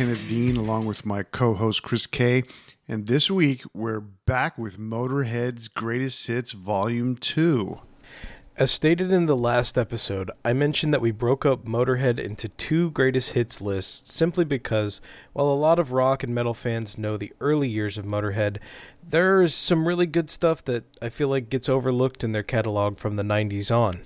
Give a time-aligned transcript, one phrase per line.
[0.00, 2.44] Kenneth Dean, along with my co host, Chris Kaye.
[2.88, 7.78] And this week, we're back with Motorhead's Greatest Hits Volume 2.
[8.56, 12.90] As stated in the last episode, I mentioned that we broke up Motorhead into two
[12.92, 15.02] greatest hits lists simply because,
[15.34, 18.56] while a lot of rock and metal fans know the early years of Motorhead,
[19.06, 23.16] there's some really good stuff that I feel like gets overlooked in their catalog from
[23.16, 24.00] the 90s on.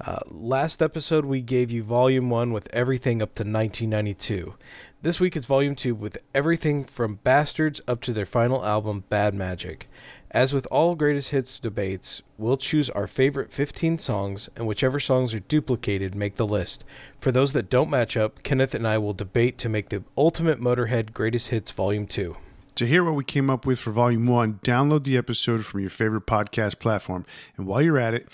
[0.00, 4.54] Uh, last episode, we gave you Volume 1 with everything up to 1992.
[5.00, 9.32] This week, it's Volume 2 with everything from Bastards up to their final album, Bad
[9.32, 9.88] Magic.
[10.32, 15.32] As with all greatest hits debates, we'll choose our favorite 15 songs, and whichever songs
[15.34, 16.84] are duplicated make the list.
[17.20, 20.58] For those that don't match up, Kenneth and I will debate to make the ultimate
[20.58, 22.36] Motorhead Greatest Hits Volume 2.
[22.74, 25.90] To hear what we came up with for Volume 1, download the episode from your
[25.90, 27.24] favorite podcast platform.
[27.56, 28.26] And while you're at it,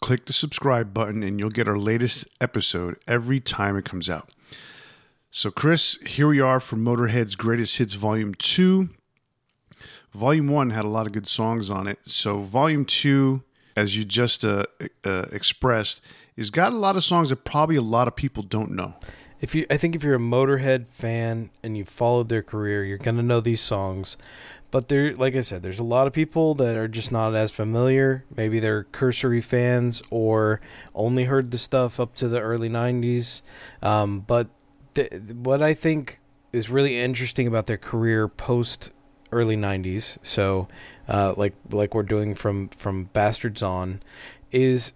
[0.00, 4.30] click the subscribe button, and you'll get our latest episode every time it comes out.
[5.36, 8.88] So, Chris, here we are for Motorhead's Greatest Hits Volume 2.
[10.12, 11.98] Volume 1 had a lot of good songs on it.
[12.06, 13.42] So, Volume 2,
[13.76, 14.66] as you just uh,
[15.04, 16.00] uh, expressed,
[16.36, 18.94] has got a lot of songs that probably a lot of people don't know.
[19.40, 22.96] If you, I think if you're a Motorhead fan and you've followed their career, you're
[22.96, 24.16] gonna know these songs.
[24.70, 27.50] But there, like I said, there's a lot of people that are just not as
[27.50, 28.24] familiar.
[28.36, 30.60] Maybe they're cursory fans or
[30.94, 33.42] only heard the stuff up to the early '90s.
[33.82, 34.48] Um, but
[34.94, 36.20] th- what I think
[36.52, 38.90] is really interesting about their career post
[39.32, 40.68] early 90s so
[41.08, 44.00] uh, like like we're doing from from bastards on
[44.52, 44.92] is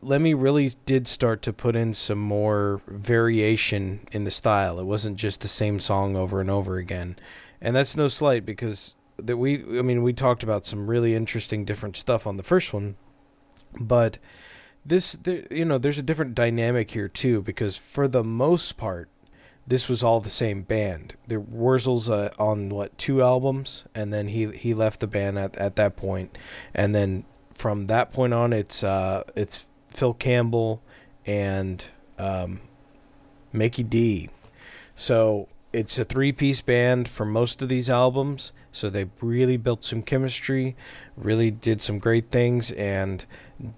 [0.00, 4.78] Lemmy really did start to put in some more variation in the style.
[4.78, 7.16] It wasn't just the same song over and over again.
[7.60, 11.64] And that's no slight because that we I mean we talked about some really interesting
[11.64, 12.96] different stuff on the first one.
[13.80, 14.18] But
[14.86, 15.18] this
[15.50, 19.08] you know there's a different dynamic here too because for the most part
[19.68, 21.16] this was all the same band.
[21.26, 25.56] The Wurzel's uh, on what two albums, and then he he left the band at,
[25.56, 26.36] at that point,
[26.74, 27.24] and then
[27.54, 30.82] from that point on, it's uh, it's Phil Campbell
[31.26, 31.84] and
[32.18, 32.60] um,
[33.52, 34.30] Mikkey Dee.
[34.94, 38.52] So it's a three piece band for most of these albums.
[38.72, 40.76] So they really built some chemistry,
[41.16, 43.24] really did some great things, and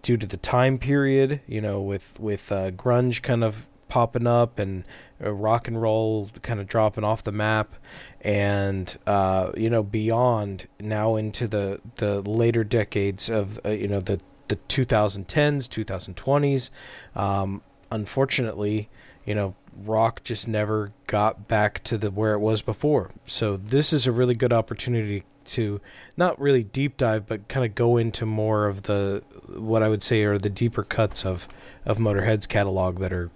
[0.03, 4.59] due to the time period, you know, with with uh, grunge kind of popping up
[4.59, 4.85] and
[5.21, 7.75] rock and roll kind of dropping off the map
[8.23, 14.01] and uh, you know beyond now into the the later decades of uh, you know
[14.01, 16.71] the the 2010s 2020s
[17.19, 18.89] um, unfortunately
[19.25, 23.93] you know rock just never got back to the where it was before so this
[23.93, 25.81] is a really good opportunity to
[26.17, 30.03] not really deep dive but kind of go into more of the what i would
[30.03, 31.49] say are the deeper cuts of
[31.87, 33.31] of motorhead's catalog that are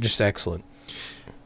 [0.00, 0.64] just excellent.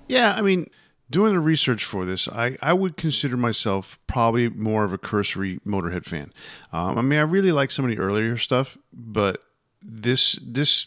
[0.09, 0.69] Yeah, I mean,
[1.11, 5.61] doing the research for this, I, I would consider myself probably more of a cursory
[5.67, 6.33] Motorhead fan.
[6.73, 9.43] Um, I mean, I really like some of the earlier stuff, but
[9.83, 10.87] this this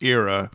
[0.00, 0.50] era,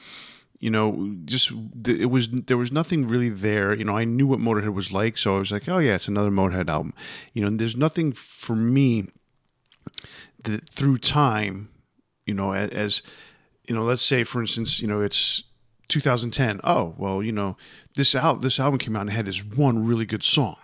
[0.60, 1.52] you know, just
[1.86, 3.76] it was there was nothing really there.
[3.76, 6.08] You know, I knew what Motorhead was like, so I was like, oh yeah, it's
[6.08, 6.94] another Motorhead album.
[7.34, 9.08] You know, there's nothing for me
[10.44, 11.70] that through time,
[12.26, 13.02] you know, as, as
[13.68, 15.44] you know, let's say for instance, you know, it's
[15.94, 16.60] 2010.
[16.64, 17.56] Oh, well, you know,
[17.96, 20.58] this out this album came out and had this one really good song.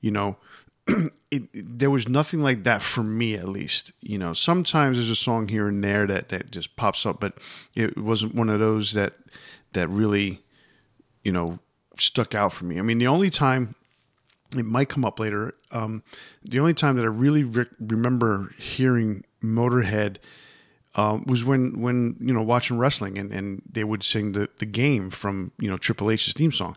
[0.00, 0.36] You know,
[0.86, 3.92] it, it, there was nothing like that for me at least.
[4.00, 7.38] You know, sometimes there's a song here and there that that just pops up, but
[7.74, 9.14] it wasn't one of those that
[9.72, 10.42] that really,
[11.24, 11.58] you know,
[11.98, 12.78] stuck out for me.
[12.78, 13.74] I mean, the only time
[14.56, 15.54] it might come up later.
[15.70, 16.02] Um,
[16.44, 20.18] the only time that I really re- remember hearing Motorhead
[20.96, 24.66] uh, was when when you know watching wrestling and, and they would sing the the
[24.66, 26.76] game from you know Triple H's theme song.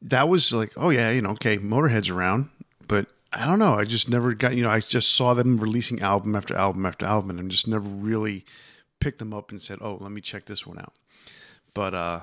[0.00, 2.48] That was like, oh yeah, you know, okay, Motorhead's around,
[2.88, 3.74] but I don't know.
[3.74, 4.70] I just never got you know.
[4.70, 8.44] I just saw them releasing album after album after album, and just never really
[9.00, 10.92] picked them up and said, oh, let me check this one out.
[11.74, 12.20] But uh,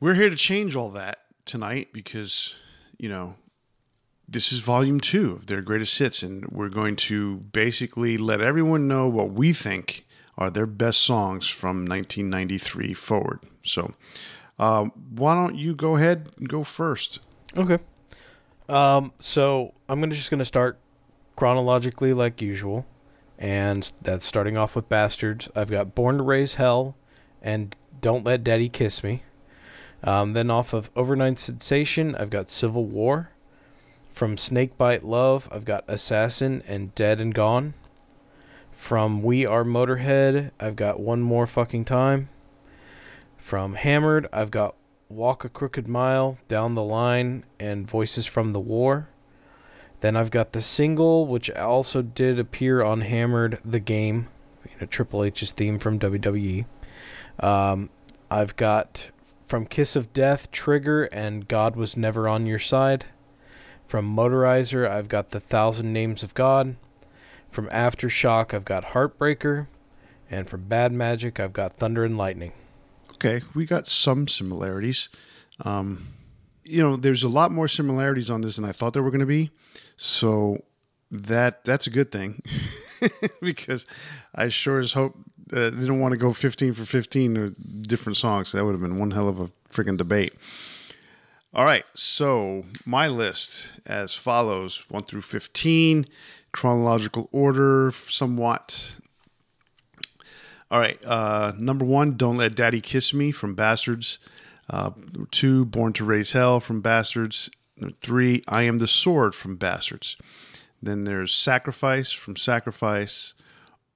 [0.00, 2.54] we're here to change all that tonight because
[2.96, 3.34] you know
[4.28, 8.86] this is volume two of their greatest hits, and we're going to basically let everyone
[8.86, 13.40] know what we think are their best songs from 1993 forward.
[13.64, 13.94] So,
[14.58, 17.20] uh, why don't you go ahead and go first?
[17.56, 17.78] Okay.
[18.68, 20.78] Um, so I'm gonna just gonna start
[21.36, 22.86] chronologically like usual,
[23.38, 25.48] and that's starting off with Bastards.
[25.56, 26.96] I've got Born to Raise Hell
[27.40, 29.22] and Don't Let Daddy Kiss Me.
[30.04, 33.30] Um, then off of Overnight Sensation, I've got Civil War.
[34.18, 37.74] From Snakebite Love, I've got Assassin and Dead and Gone.
[38.72, 42.28] From We Are Motorhead, I've got One More Fucking Time.
[43.36, 44.74] From Hammered, I've got
[45.08, 49.08] Walk a Crooked Mile, Down the Line, and Voices from the War.
[50.00, 54.26] Then I've got the single, which also did appear on Hammered the Game,
[54.64, 56.66] you know, Triple H's theme from WWE.
[57.38, 57.88] Um,
[58.32, 59.12] I've got
[59.46, 63.04] from Kiss of Death, Trigger, and God Was Never on Your Side.
[63.88, 66.76] From Motorizer, I've got The Thousand Names of God.
[67.48, 69.66] From Aftershock, I've got Heartbreaker.
[70.30, 72.52] And from Bad Magic, I've got Thunder and Lightning.
[73.12, 75.08] Okay, we got some similarities.
[75.62, 76.08] Um,
[76.64, 79.20] you know, there's a lot more similarities on this than I thought there were going
[79.20, 79.50] to be.
[79.96, 80.62] So
[81.10, 82.42] that that's a good thing
[83.40, 83.86] because
[84.34, 85.16] I sure as hope
[85.50, 88.52] uh, didn't want to go 15 for 15 or different songs.
[88.52, 90.34] That would have been one hell of a freaking debate.
[91.54, 96.04] All right, so my list as follows 1 through 15,
[96.52, 98.96] chronological order somewhat.
[100.70, 104.18] All right, uh, number one, Don't Let Daddy Kiss Me from Bastards.
[104.68, 104.90] Uh,
[105.30, 107.48] two, Born to Raise Hell from Bastards.
[108.02, 110.16] Three, I Am the Sword from Bastards.
[110.82, 113.32] Then there's Sacrifice from Sacrifice.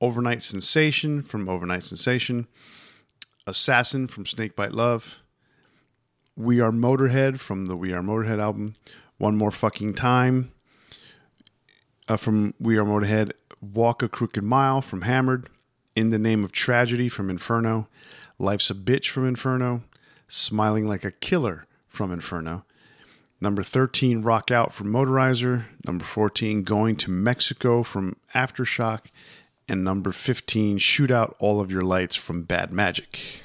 [0.01, 2.49] Overnight Sensation from Overnight Sensation.
[3.47, 5.22] Assassin from Snakebite Love.
[6.37, 8.77] We Are Motorhead from the We Are Motorhead album.
[9.19, 10.53] One More Fucking Time
[12.09, 13.33] uh, from We Are Motorhead.
[13.61, 15.49] Walk a Crooked Mile from Hammered.
[15.95, 17.87] In the Name of Tragedy from Inferno.
[18.39, 19.83] Life's a Bitch from Inferno.
[20.27, 22.65] Smiling Like a Killer from Inferno.
[23.43, 25.67] Number 13, Rock Out from Motorizer.
[25.85, 29.01] Number 14, Going to Mexico from Aftershock.
[29.69, 33.43] And number 15, Shoot Out All of Your Lights from Bad Magic.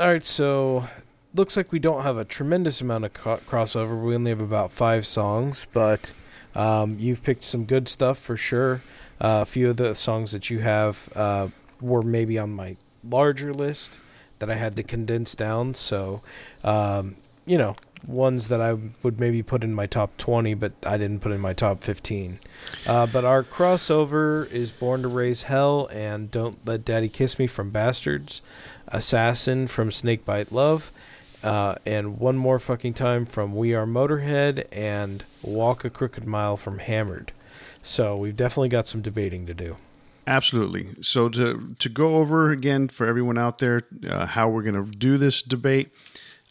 [0.00, 0.88] All right, so
[1.38, 4.02] looks like we don't have a tremendous amount of co- crossover.
[4.02, 6.12] We only have about five songs, but
[6.54, 8.82] um, you've picked some good stuff for sure.
[9.20, 11.48] Uh, a few of the songs that you have uh,
[11.80, 12.76] were maybe on my
[13.08, 14.00] larger list
[14.38, 15.74] that I had to condense down.
[15.74, 16.22] So,
[16.62, 17.76] um, you know,
[18.06, 21.40] ones that I would maybe put in my top 20, but I didn't put in
[21.40, 22.38] my top 15.
[22.86, 27.46] Uh, but our crossover is Born to Raise Hell and Don't Let Daddy Kiss Me
[27.46, 28.42] from Bastards,
[28.88, 30.92] Assassin from Snakebite Love,
[31.42, 36.56] uh, and One More Fucking Time from We Are Motorhead, and Walk a Crooked Mile
[36.56, 37.32] from Hammered.
[37.82, 39.76] So we've definitely got some debating to do.
[40.26, 40.88] Absolutely.
[41.00, 44.90] So to to go over again for everyone out there uh, how we're going to
[44.90, 45.90] do this debate.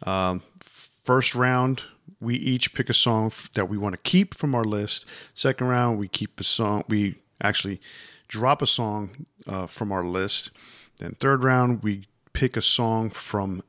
[0.04, 1.84] Um, first round,
[2.20, 5.06] we each pick a song that we want to keep from our list.
[5.36, 6.86] Second round, we keep a song.
[6.88, 7.80] We actually
[8.28, 10.50] drop a song uh, from our list.
[10.98, 13.62] Then third round, we pick a song from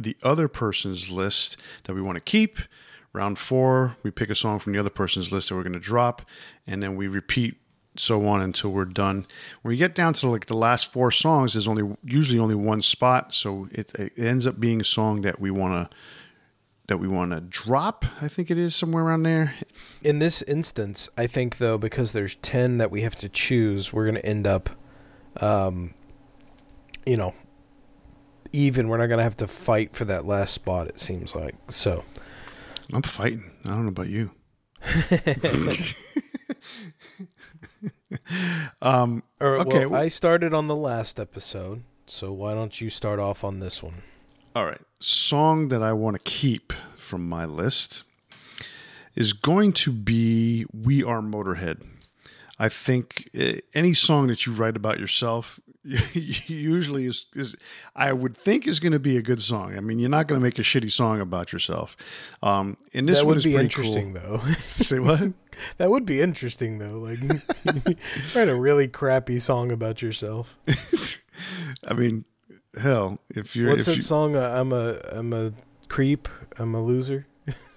[0.00, 2.58] the other person's list that we want to keep.
[3.12, 5.80] Round four, we pick a song from the other person's list that we're going to
[5.80, 6.22] drop,
[6.66, 7.56] and then we repeat
[7.96, 9.26] so on until we're done.
[9.62, 12.82] When we get down to like the last four songs, there's only usually only one
[12.82, 15.96] spot, so it, it ends up being a song that we want to
[16.86, 18.04] that we want to drop.
[18.20, 19.54] I think it is somewhere around there.
[20.02, 24.04] In this instance, I think though because there's 10 that we have to choose, we're
[24.04, 24.70] going to end up
[25.40, 25.94] um
[27.06, 27.34] you know
[28.52, 31.54] even we're not going to have to fight for that last spot it seems like.
[31.68, 32.04] So,
[32.92, 33.50] I'm fighting.
[33.64, 34.32] I don't know about you.
[38.82, 43.18] um, or, Okay, well, I started on the last episode, so why don't you start
[43.18, 44.02] off on this one?
[44.54, 44.80] All right.
[44.98, 48.02] Song that I want to keep from my list
[49.14, 51.82] is going to be We Are Motorhead.
[52.58, 55.60] I think eh, any song that you write about yourself
[56.12, 57.56] usually is, is
[57.96, 59.76] I would think is going to be a good song.
[59.76, 61.96] I mean, you're not going to make a shitty song about yourself.
[62.42, 64.38] Um, and this that one would is be pretty interesting cool.
[64.38, 64.46] though.
[64.58, 65.32] Say what?
[65.78, 66.98] that would be interesting though.
[66.98, 67.18] Like
[68.34, 70.58] write a really crappy song about yourself.
[71.88, 72.24] I mean,
[72.78, 74.36] hell, if you're What's if that you, song?
[74.36, 75.52] Uh, I'm a I'm a
[75.88, 76.28] creep.
[76.58, 77.26] I'm a loser.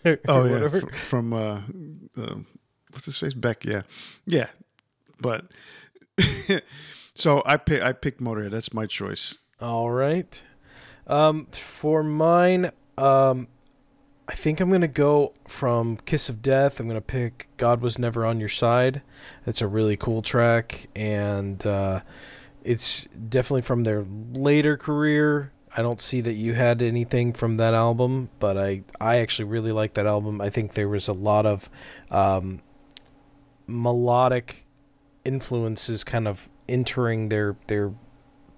[0.06, 0.82] Or Oh yeah, whatever.
[0.82, 1.62] fr- from uh,
[2.18, 2.36] uh,
[2.92, 3.34] what's his face?
[3.34, 3.64] Beck.
[3.64, 3.84] Yeah,
[4.26, 4.48] yeah.
[5.22, 5.46] But
[7.16, 8.52] so I pick I picked Motorhead.
[8.52, 9.38] That's my choice.
[9.60, 10.44] All right.
[11.06, 13.48] Um, for mine, um,
[14.28, 16.80] I think I'm gonna go from Kiss of Death.
[16.80, 19.02] I'm gonna pick God Was Never on Your Side.
[19.46, 22.02] It's a really cool track, and uh,
[22.64, 25.52] it's definitely from their later career.
[25.76, 29.72] I don't see that you had anything from that album, but I I actually really
[29.72, 30.40] like that album.
[30.40, 31.70] I think there was a lot of
[32.10, 32.62] um,
[33.68, 34.66] melodic
[35.26, 37.94] influences kind of entering their their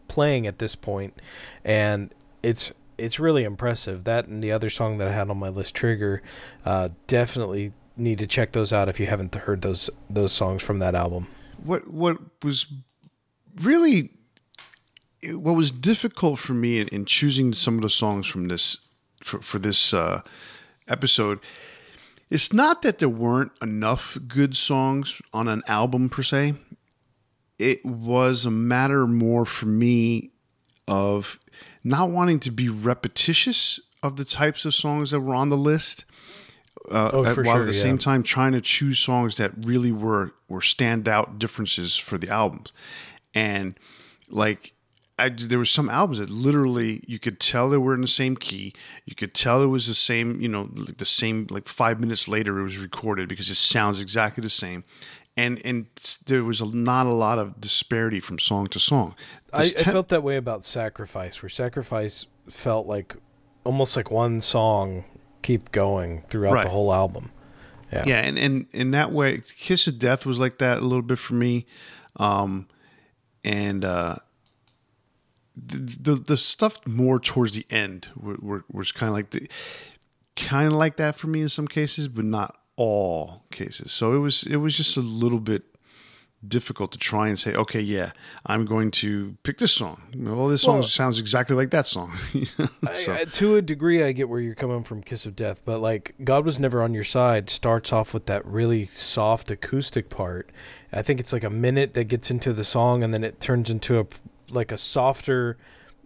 [0.08, 1.20] playing at this point
[1.64, 5.50] and it's it's really impressive that and the other song that I had on my
[5.50, 6.22] list Trigger
[6.64, 10.80] uh, definitely need to check those out if you haven't heard those those songs from
[10.80, 11.28] that album
[11.64, 12.68] What what was
[13.62, 14.12] really
[15.34, 18.78] what was difficult for me in, in choosing some of the songs from this
[19.24, 20.22] for for this uh,
[20.88, 21.40] episode.
[22.30, 26.56] It's not that there weren't enough good songs on an album per se.
[27.60, 30.32] It was a matter more for me
[30.88, 31.40] of
[31.84, 36.06] not wanting to be repetitious of the types of songs that were on the list.
[36.92, 37.82] Uh, Oh, at- while sure, at the yeah.
[37.82, 42.72] same time trying to choose songs that really were were standout differences for the albums,
[43.34, 43.80] and
[44.30, 44.74] like
[45.18, 48.36] I, there were some albums that literally you could tell they were in the same
[48.36, 48.74] key.
[49.06, 51.48] You could tell it was the same, you know, like the same.
[51.50, 54.84] Like five minutes later, it was recorded because it sounds exactly the same,
[55.38, 55.88] and and
[56.26, 59.16] there was a, not a lot of disparity from song to song.
[59.54, 63.16] I, I felt that way about Sacrifice, where Sacrifice felt like
[63.64, 65.06] almost like one song
[65.42, 66.64] keep going throughout Right.
[66.64, 67.32] the whole album.
[67.92, 68.04] Yeah.
[68.06, 71.20] yeah, and and in that way, Kiss of Death was like that a little bit
[71.20, 71.66] for me,
[72.18, 72.68] um,
[73.44, 74.16] and uh,
[75.56, 79.48] the, the the stuff more towards the end were, were, was kind of like the
[80.36, 83.92] kind of like that for me in some cases, but not all cases.
[83.92, 85.64] So it was it was just a little bit
[86.48, 88.12] difficult to try and say, okay, yeah,
[88.46, 90.04] I'm going to pick this song.
[90.16, 92.12] Well, this song Well- sounds exactly like that song.
[92.60, 92.68] Know?
[92.86, 95.80] I, I- to a degree, I get where you're coming from, Kiss of Death, but
[95.80, 100.52] like God was never on your side starts off with that really soft acoustic part.
[100.94, 103.70] I think it's like a minute that gets into the song, and then it turns
[103.72, 104.06] into a
[104.50, 105.58] like a softer,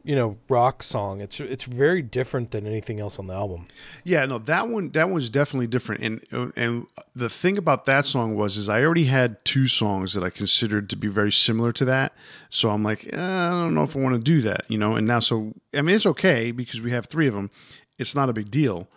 [0.10, 1.22] you know, rock song.
[1.22, 3.68] It's it's very different than anything else on the album.
[4.04, 6.02] Yeah, no, that one that one's definitely different.
[6.02, 10.24] And and the thing about that song was is I already had two songs that
[10.24, 12.14] I considered to be very similar to that.
[12.50, 14.96] So I'm like, eh, I don't know if I want to do that, you know.
[14.96, 17.52] And now, so I mean, it's okay because we have three of them.
[18.00, 18.88] It's not a big deal.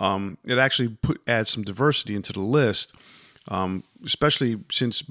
[0.00, 2.94] Um, it actually put adds some diversity into the list,
[3.48, 5.02] um, especially since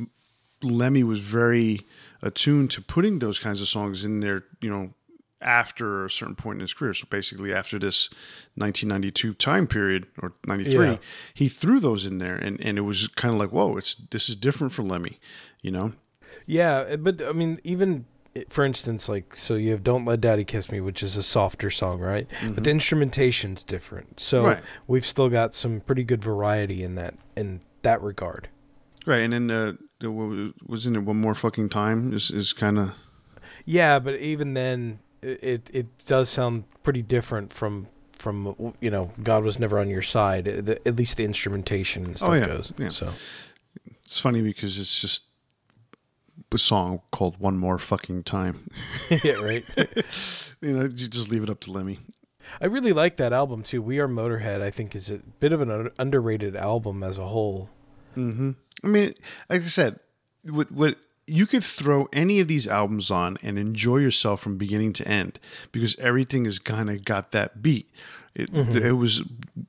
[0.64, 1.82] Lemmy was very
[2.24, 4.94] attuned to putting those kinds of songs in there, you know,
[5.44, 6.94] after a certain point in his career.
[6.94, 8.10] So basically, after this
[8.56, 10.98] 1992 time period or 93, Yeah.
[11.34, 14.30] he threw those in there, and, and it was kind of like, whoa, it's this
[14.30, 15.20] is different for Lemmy,
[15.62, 15.94] you know?
[16.46, 18.06] Yeah, but I mean, even
[18.50, 21.70] for instance, like so you have "Don't Let Daddy Kiss Me," which is a softer
[21.70, 22.28] song, right?
[22.56, 24.64] But the instrumentation's different, so Right.
[24.88, 28.50] we've still got some pretty good variety in that in that regard.
[29.06, 32.80] Right, and then uh, the, was in it one more fucking time is is kind
[32.80, 32.92] of
[33.66, 37.88] Yeah, but even then, it it does sound pretty different from
[38.18, 40.46] from you know God was never on your side.
[40.46, 42.74] The, at least the instrumentation and stuff Oh, yeah, goes.
[42.78, 42.90] yeah.
[42.90, 43.14] So
[44.06, 45.24] it's funny because it's just
[46.52, 48.70] a song called "One More Fucking Time."
[49.24, 49.66] yeah, right.
[50.62, 52.00] you know, you just leave it up to Lemmy.
[52.62, 53.82] I really like that album too.
[53.82, 54.62] We Are Motorhead.
[54.62, 57.70] I think is a bit of an underrated album as a whole.
[58.18, 58.52] Mm-hmm.
[58.84, 59.14] I mean,
[59.50, 60.00] like I said,
[60.44, 64.94] what, what you could throw any of these albums on and enjoy yourself from beginning
[64.94, 65.40] to end
[65.72, 67.90] because everything has kind of got that beat.
[68.36, 69.22] It, it was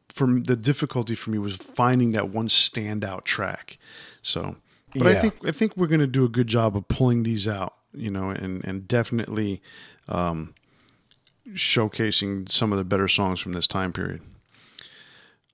[0.08, 3.78] from the difficulty for me was finding that one standout track.
[4.22, 4.56] So,
[4.94, 7.46] but I think I think we're going to do a good job of pulling these
[7.46, 9.60] out, you know, and and definitely
[10.08, 10.54] um,
[11.50, 14.22] showcasing some of the better songs from this time period.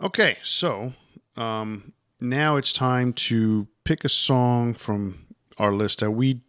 [0.00, 0.92] Okay, so
[1.36, 5.26] um, now it's time to pick a song from
[5.60, 6.40] our list that we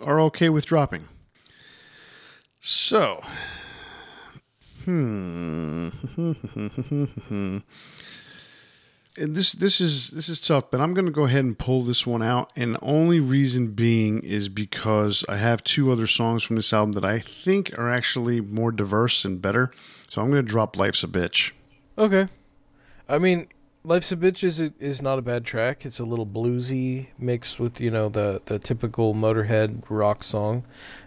[0.00, 1.08] are okay with dropping.
[2.60, 3.22] So,
[4.84, 5.88] hmm,
[9.16, 12.06] this this is this is tough, but I'm going to go ahead and pull this
[12.06, 16.72] one out, and only reason being is because I have two other songs from this
[16.72, 19.70] album that I think are actually more diverse and better.
[20.08, 21.52] So I'm going to drop "Life's a Bitch."
[21.98, 22.28] Okay.
[23.08, 23.48] I mean,
[23.86, 25.84] Life's a Bitch is is not a bad track.
[25.84, 30.64] It's a little bluesy mixed with, you know, the the typical Motorhead rock song.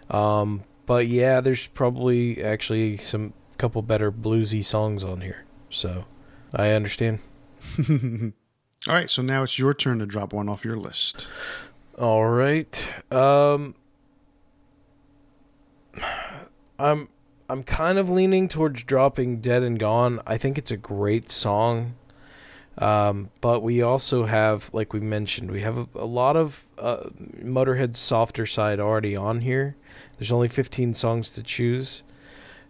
[0.08, 5.44] Um, but yeah, there's probably actually some couple better bluesy songs on here.
[5.70, 6.04] So,
[6.54, 7.18] I understand.
[8.86, 11.26] All right, so now it's your turn to drop one off your list.
[11.98, 12.94] All right.
[13.10, 13.74] Um
[16.78, 17.08] I'm
[17.50, 20.20] I'm kind of leaning towards dropping Dead and Gone.
[20.28, 21.96] I think it's a great song.
[22.78, 27.10] Um, but we also have, like we mentioned, we have a, a lot of uh,
[27.42, 29.76] Motorhead's softer side already on here.
[30.16, 32.04] There's only 15 songs to choose.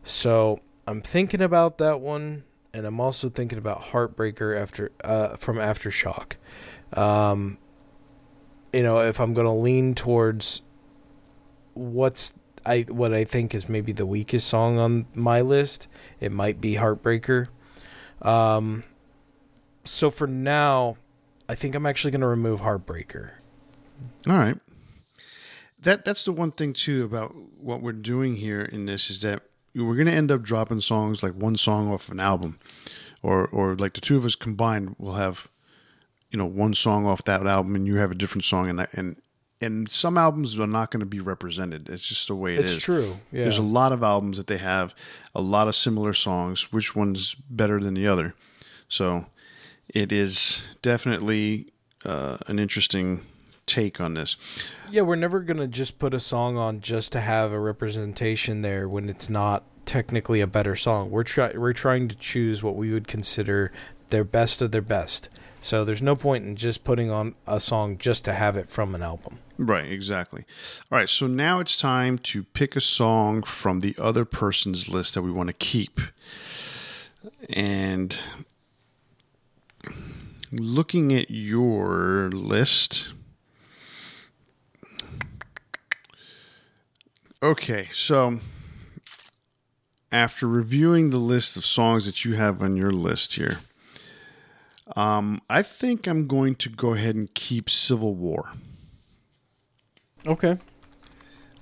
[0.03, 5.57] So I'm thinking about that one, and I'm also thinking about Heartbreaker after uh, from
[5.57, 6.35] Aftershock.
[6.95, 7.59] Um,
[8.73, 10.63] you know, if I'm going to lean towards
[11.75, 12.33] what's
[12.65, 15.89] I what I think is maybe the weakest song on my list,
[16.21, 17.49] it might be Heartbreaker.
[18.23, 18.85] Um,
[19.89, 20.97] so for now,
[21.49, 23.33] I think I'm actually going to remove Heartbreaker.
[24.27, 24.59] All right.
[25.81, 29.43] That that's the one thing too about what we're doing here in this is that
[29.75, 32.59] we're going to end up dropping songs like one song off an album,
[33.23, 35.49] or or like the two of us combined will have,
[36.31, 38.91] you know, one song off that album, and you have a different song, and that,
[38.93, 39.23] and
[39.61, 41.89] and some albums are not going to be represented.
[41.89, 42.79] It's just the way it it's is.
[42.79, 43.19] true.
[43.31, 43.45] Yeah.
[43.45, 44.97] There's a lot of albums that they have
[45.35, 46.73] a lot of similar songs.
[46.73, 48.35] Which one's better than the other?
[48.89, 49.27] So
[49.89, 51.73] it is definitely
[52.05, 53.25] uh, an interesting
[53.67, 54.37] take on this.
[54.91, 58.89] Yeah, we're never gonna just put a song on just to have a representation there
[58.89, 61.11] when it's not technically a better song.
[61.11, 63.73] We're try we're trying to choose what we would consider
[64.09, 65.29] their best of their best.
[65.61, 68.95] So there's no point in just putting on a song just to have it from
[68.95, 69.41] an album.
[69.59, 70.45] Right, exactly.
[70.91, 75.15] All right, so now it's time to pick a song from the other person's list
[75.15, 76.01] that we want to keep.
[77.51, 78.17] And
[80.51, 83.13] looking at your list.
[87.43, 88.41] Okay, so
[90.11, 93.61] after reviewing the list of songs that you have on your list here,
[94.97, 98.53] um, I think I'm going to go ahead and keep Civil War.
[100.27, 100.59] Okay.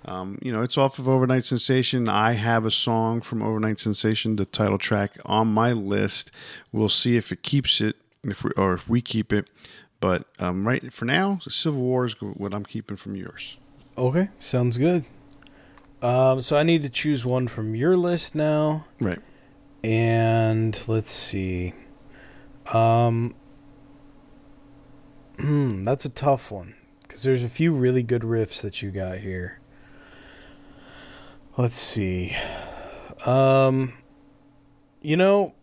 [0.06, 2.08] Um, you know, it's off of Overnight Sensation.
[2.08, 6.30] I have a song from Overnight Sensation, the title track, on my list.
[6.70, 9.48] We'll see if it keeps it, if we or if we keep it.
[10.00, 13.56] But um, right for now, Civil War is what I'm keeping from yours.
[13.96, 15.04] Okay, sounds good.
[16.02, 18.86] Um, so I need to choose one from your list now.
[19.00, 19.20] Right.
[19.82, 21.72] And let's see.
[22.72, 23.34] Um,
[25.38, 29.18] hmm, that's a tough one because there's a few really good riffs that you got
[29.18, 29.60] here.
[31.56, 32.36] Let's see.
[33.24, 33.94] Um,
[35.00, 35.54] you know,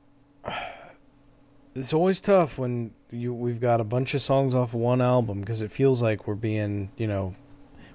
[1.75, 5.41] it's always tough when you we've got a bunch of songs off of one album
[5.41, 7.35] because it feels like we're being, you know,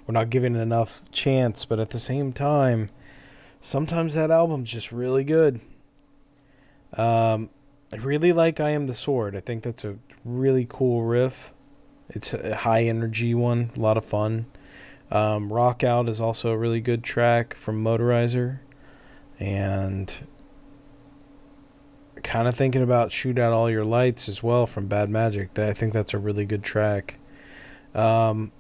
[0.06, 2.88] we're not giving enough chance, but at the same time,
[3.60, 5.60] sometimes that album's just really good.
[6.94, 7.50] Um,
[7.92, 9.36] I really like I Am the Sword.
[9.36, 11.52] I think that's a really cool riff.
[12.08, 14.46] It's a high energy one, a lot of fun.
[15.10, 18.60] Um, Rock Out is also a really good track from Motorizer.
[19.38, 20.26] And
[22.28, 25.58] kind of thinking about Shoot Out All Your Lights as well from Bad Magic.
[25.58, 27.18] I think that's a really good track.
[27.94, 28.52] Um,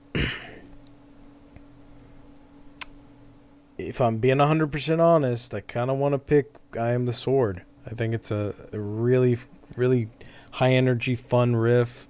[3.78, 7.62] if I'm being 100% honest, I kind of want to pick I Am the Sword.
[7.86, 9.36] I think it's a, a really,
[9.76, 10.08] really
[10.52, 12.08] high energy, fun riff.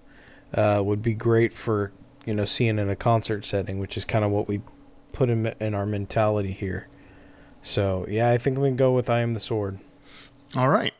[0.54, 1.92] Uh, would be great for
[2.24, 4.62] you know seeing in a concert setting, which is kind of what we
[5.12, 6.88] put in in our mentality here.
[7.60, 9.78] So yeah, I think we can go with "I Am the Sword."
[10.56, 10.94] All right.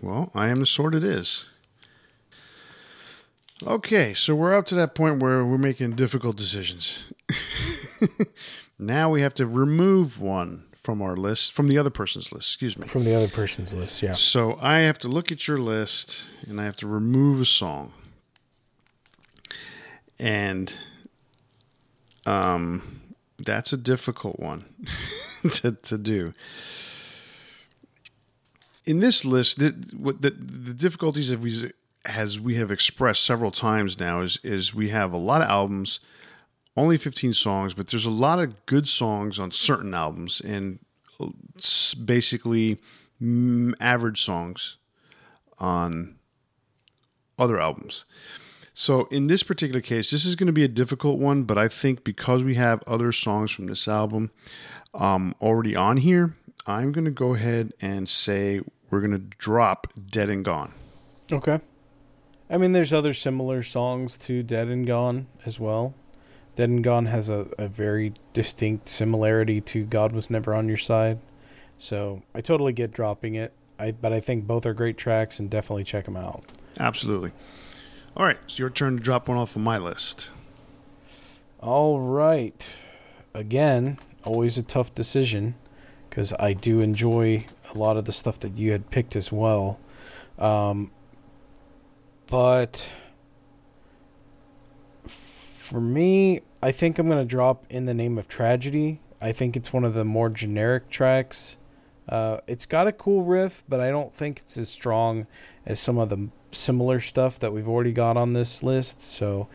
[0.00, 0.94] Well, I am the sword.
[0.94, 1.46] It is.
[3.66, 7.02] Okay, so we're up to that point where we're making difficult decisions.
[8.78, 12.78] now we have to remove one from our list, from the other person's list, excuse
[12.78, 12.86] me.
[12.86, 14.14] From the other person's list, yeah.
[14.14, 17.92] So I have to look at your list and I have to remove a song.
[20.18, 20.72] And
[22.26, 23.00] um
[23.38, 24.64] that's a difficult one
[25.50, 26.32] to to do.
[28.88, 31.70] In this list, the, the, the difficulties that we
[32.06, 36.00] as we have expressed several times now is is we have a lot of albums
[36.78, 40.78] only 15 songs, but there's a lot of good songs on certain albums and
[42.04, 42.78] basically
[43.80, 44.76] average songs
[45.58, 46.16] on
[47.38, 48.04] other albums.
[48.74, 51.66] So in this particular case, this is going to be a difficult one, but I
[51.66, 54.30] think because we have other songs from this album
[54.94, 59.92] um, already on here, I'm going to go ahead and say we're going to drop
[60.10, 60.72] Dead and Gone.
[61.30, 61.60] Okay.
[62.50, 65.94] I mean, there's other similar songs to Dead and Gone as well.
[66.56, 70.76] Dead and Gone has a, a very distinct similarity to God Was Never on Your
[70.76, 71.18] Side.
[71.76, 73.52] So I totally get dropping it.
[73.78, 76.44] I but I think both are great tracks and definitely check them out.
[76.80, 77.30] Absolutely.
[78.16, 80.30] All right, it's your turn to drop one off of my list.
[81.60, 82.74] All right.
[83.34, 85.54] Again, always a tough decision
[86.18, 89.78] because I do enjoy a lot of the stuff that you had picked as well.
[90.36, 90.90] Um,
[92.26, 92.92] but
[95.06, 98.98] for me, I think I'm going to drop In the Name of Tragedy.
[99.20, 101.56] I think it's one of the more generic tracks.
[102.08, 105.28] Uh, it's got a cool riff, but I don't think it's as strong
[105.66, 109.00] as some of the similar stuff that we've already got on this list.
[109.00, 109.46] So,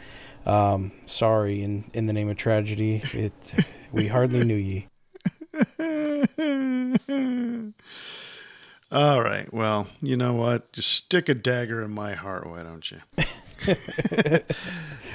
[0.46, 3.54] um, sorry, in in the name of tragedy, it
[3.92, 4.88] we hardly knew ye.
[8.92, 9.54] All right.
[9.54, 10.72] Well, you know what?
[10.74, 13.00] Just stick a dagger in my heart, why don't you?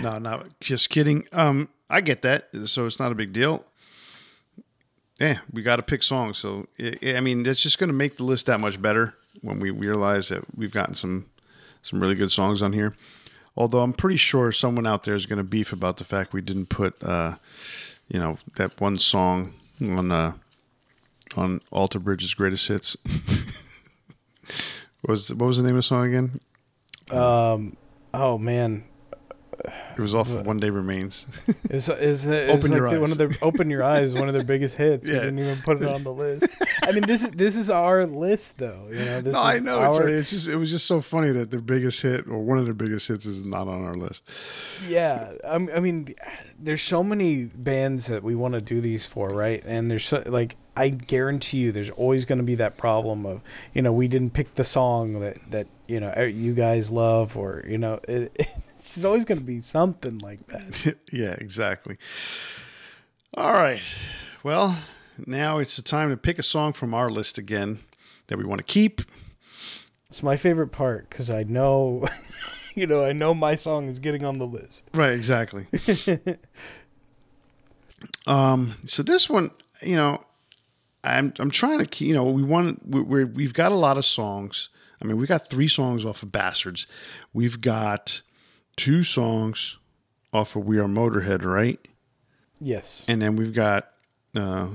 [0.02, 1.26] no, no, just kidding.
[1.32, 3.64] Um, I get that, so it's not a big deal.
[5.20, 6.38] yeah, we got to pick songs.
[6.38, 9.60] So i I mean, that's just going to make the list that much better when
[9.60, 11.26] we realize that we've gotten some
[11.82, 12.94] some really good songs on here.
[13.56, 16.40] Although I'm pretty sure someone out there is going to beef about the fact we
[16.40, 17.36] didn't put, uh,
[18.08, 20.32] you know, that one song on uh,
[21.36, 22.96] on Alter Bridge's greatest hits.
[25.02, 26.40] what was what was the name of the song again?
[27.10, 27.76] Um.
[28.14, 28.84] Oh man,
[29.64, 31.26] It was off of One Day Remains.
[31.70, 34.34] Is is it Open like Your the- one of their open your eyes one of
[34.34, 35.08] their biggest hits?
[35.08, 35.14] Yeah.
[35.14, 36.46] We didn't even put it on the list.
[36.82, 38.86] I mean, this is this is our list though.
[38.90, 39.78] You know, this no, I know.
[39.78, 42.64] Our, It's, just it was just so funny that their biggest hit or one of
[42.64, 44.28] their biggest hits is not on our list.
[44.86, 46.14] Yeah, I'm, I mean,
[46.58, 49.62] there's so many bands that we want to do these for, right?
[49.66, 53.42] And there's so, like, I guarantee you, there's always going to be that problem of,
[53.74, 57.64] you know, we didn't pick the song that that you know you guys love, or
[57.66, 58.36] you know, it,
[58.96, 60.96] it's always going to be something like that.
[61.12, 61.98] yeah, exactly.
[63.34, 63.82] All right.
[64.42, 64.78] Well,
[65.26, 67.80] now it's the time to pick a song from our list again
[68.28, 69.02] that we want to keep.
[70.08, 72.06] It's my favorite part because I know,
[72.74, 74.88] you know, I know my song is getting on the list.
[74.94, 75.66] Right, exactly.
[78.26, 79.50] um, so this one,
[79.82, 80.22] you know,
[81.04, 84.04] I'm I'm trying to, keep, you know, we want we we've got a lot of
[84.04, 84.68] songs.
[85.00, 86.86] I mean, we got three songs off of Bastards.
[87.32, 88.22] We've got
[88.78, 89.76] two songs
[90.32, 91.78] off of We Are Motorhead, right?
[92.60, 93.88] Yes, And then we've got
[94.34, 94.68] uh,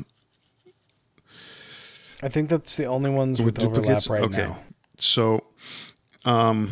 [2.21, 4.37] I think that's the only ones with, with overlap right Okay.
[4.37, 4.59] now.
[4.97, 5.43] So,
[6.23, 6.71] um,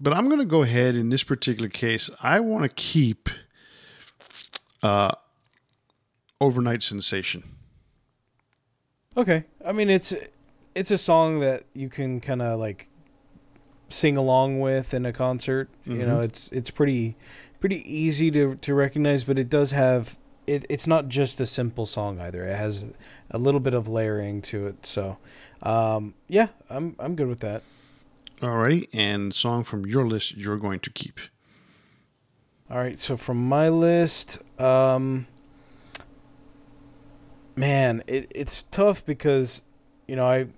[0.00, 2.08] but I'm going to go ahead in this particular case.
[2.22, 3.28] I want to keep
[4.82, 5.12] uh,
[6.40, 7.42] Overnight Sensation.
[9.16, 9.44] Okay.
[9.64, 10.12] I mean it's
[10.74, 12.88] it's a song that you can kind of like
[13.94, 15.68] sing along with in a concert.
[15.86, 17.16] You know, it's it's pretty
[17.60, 21.86] pretty easy to to recognize, but it does have it, it's not just a simple
[21.86, 22.46] song either.
[22.46, 22.84] It has
[23.30, 24.86] a little bit of layering to it.
[24.86, 25.18] So,
[25.62, 27.62] um, yeah, I'm I'm good with that.
[28.40, 31.20] Alrighty, and song from your list you're going to keep.
[32.70, 35.26] All right, so from my list, um,
[37.54, 39.62] man, it, it's tough because
[40.08, 40.48] you know I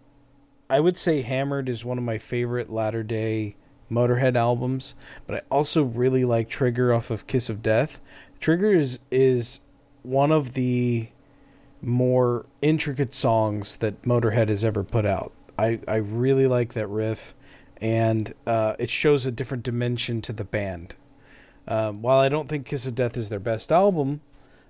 [0.68, 3.56] I would say Hammered is one of my favorite latter day
[3.90, 4.94] Motorhead albums,
[5.26, 8.00] but I also really like Trigger off of Kiss of Death.
[8.40, 9.60] Trigger is is
[10.02, 11.08] one of the
[11.82, 15.32] more intricate songs that Motorhead has ever put out.
[15.58, 17.34] I, I really like that riff,
[17.80, 20.94] and uh, it shows a different dimension to the band.
[21.68, 24.20] Um, while I don't think Kiss of Death is their best album,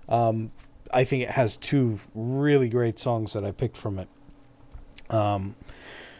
[0.07, 0.51] um,
[0.93, 4.07] I think it has two really great songs that I picked from it.
[5.09, 5.55] Um,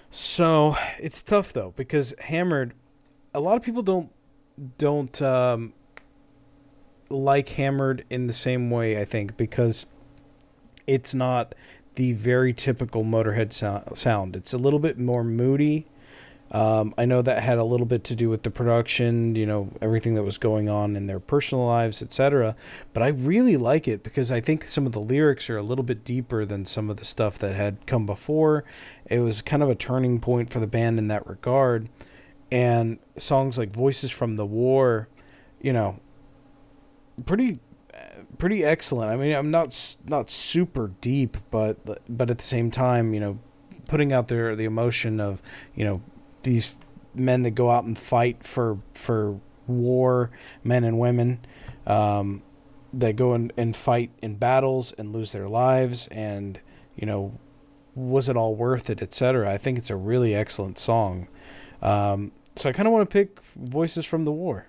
[0.10, 2.74] so it's tough though because Hammered,
[3.34, 4.12] a lot of people don't
[4.78, 5.74] don't um,
[7.10, 9.00] like Hammered in the same way.
[9.00, 9.86] I think because
[10.86, 11.54] it's not
[11.96, 13.54] the very typical Motorhead
[13.96, 14.36] sound.
[14.36, 15.88] It's a little bit more moody.
[16.52, 19.70] Um, I know that had a little bit to do with the production, you know,
[19.82, 22.56] everything that was going on in their personal lives, etc.
[22.94, 25.84] But I really like it because I think some of the lyrics are a little
[25.84, 28.64] bit deeper than some of the stuff that had come before.
[29.06, 31.90] It was kind of a turning point for the band in that regard.
[32.50, 35.10] And songs like Voices from the War,
[35.62, 36.00] you know,
[37.26, 37.60] pretty
[38.38, 39.12] pretty excellent.
[39.12, 43.40] I mean, I'm not not super deep, but but at the same time, you know,
[43.88, 45.42] putting out there the emotion of
[45.76, 46.02] you know
[46.48, 46.76] these
[47.14, 50.32] men that go out and fight for for war,
[50.64, 51.40] men and women,
[51.86, 52.42] um,
[52.94, 56.62] that go and, and fight in battles and lose their lives, and
[56.96, 57.38] you know,
[57.94, 59.52] was it all worth it, etc.
[59.52, 61.28] I think it's a really excellent song.
[61.82, 64.68] Um, so I kind of want to pick Voices from the War.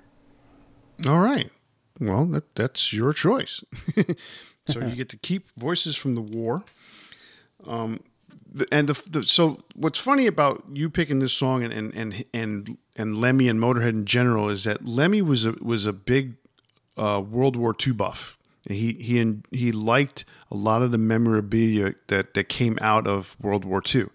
[1.07, 1.51] All right.
[2.01, 3.63] Well, that that's your choice.
[4.69, 6.65] so you get to keep Voices from the War.
[7.67, 8.01] Um,
[8.73, 12.79] and the, the so what's funny about you picking this song and and and and,
[12.97, 16.35] and Lemmy and Motorhead in general is that Lemmy was a was a big
[16.97, 18.37] uh, World War II buff.
[18.69, 23.65] He he he liked a lot of the memorabilia that that came out of World
[23.65, 24.07] War II.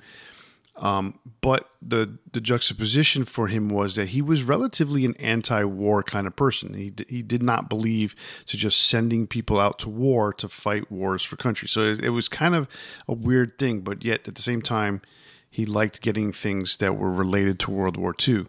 [0.75, 6.25] Um, but the the juxtaposition for him was that he was relatively an anti-war kind
[6.25, 6.73] of person.
[6.73, 8.15] He d- he did not believe
[8.47, 11.67] to just sending people out to war to fight wars for country.
[11.67, 12.67] So it, it was kind of
[13.07, 15.03] a weird thing, but yet at the same time,
[15.47, 18.47] he liked getting things that were related to World War II.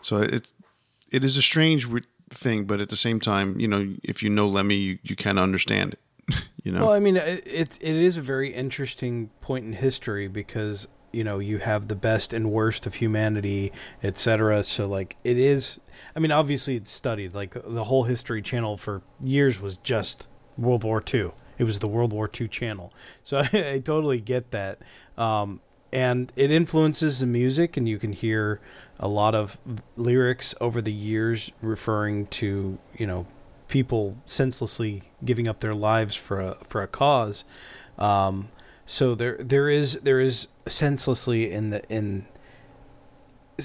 [0.00, 0.46] So it
[1.10, 1.88] it is a strange
[2.30, 5.38] thing, but at the same time, you know, if you know Lemmy, you, you kind
[5.38, 6.38] of understand it.
[6.62, 10.28] you know, Well, I mean, it, it's it is a very interesting point in history
[10.28, 13.72] because you know you have the best and worst of humanity,
[14.02, 14.64] etc.
[14.64, 15.80] So like it is.
[16.16, 17.34] I mean, obviously it's studied.
[17.34, 21.30] Like the whole History Channel for years was just World War II.
[21.58, 22.92] it was the World War II channel.
[23.24, 24.80] So I, I totally get that.
[25.16, 25.60] Um,
[25.92, 28.60] and it influences the music, and you can hear
[28.98, 29.58] a lot of
[29.96, 33.26] lyrics over the years referring to you know
[33.68, 37.44] people senselessly giving up their lives for a for a cause.
[37.98, 38.48] Um,
[38.86, 42.26] so there there is there is senselessly in the in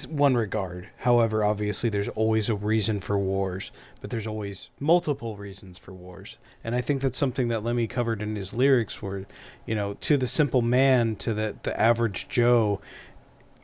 [0.08, 0.88] one regard.
[0.98, 6.38] However, obviously there's always a reason for wars, but there's always multiple reasons for wars.
[6.62, 9.26] And I think that's something that Lemmy covered in his lyrics where,
[9.66, 12.80] you know, to the simple man, to the the average Joe,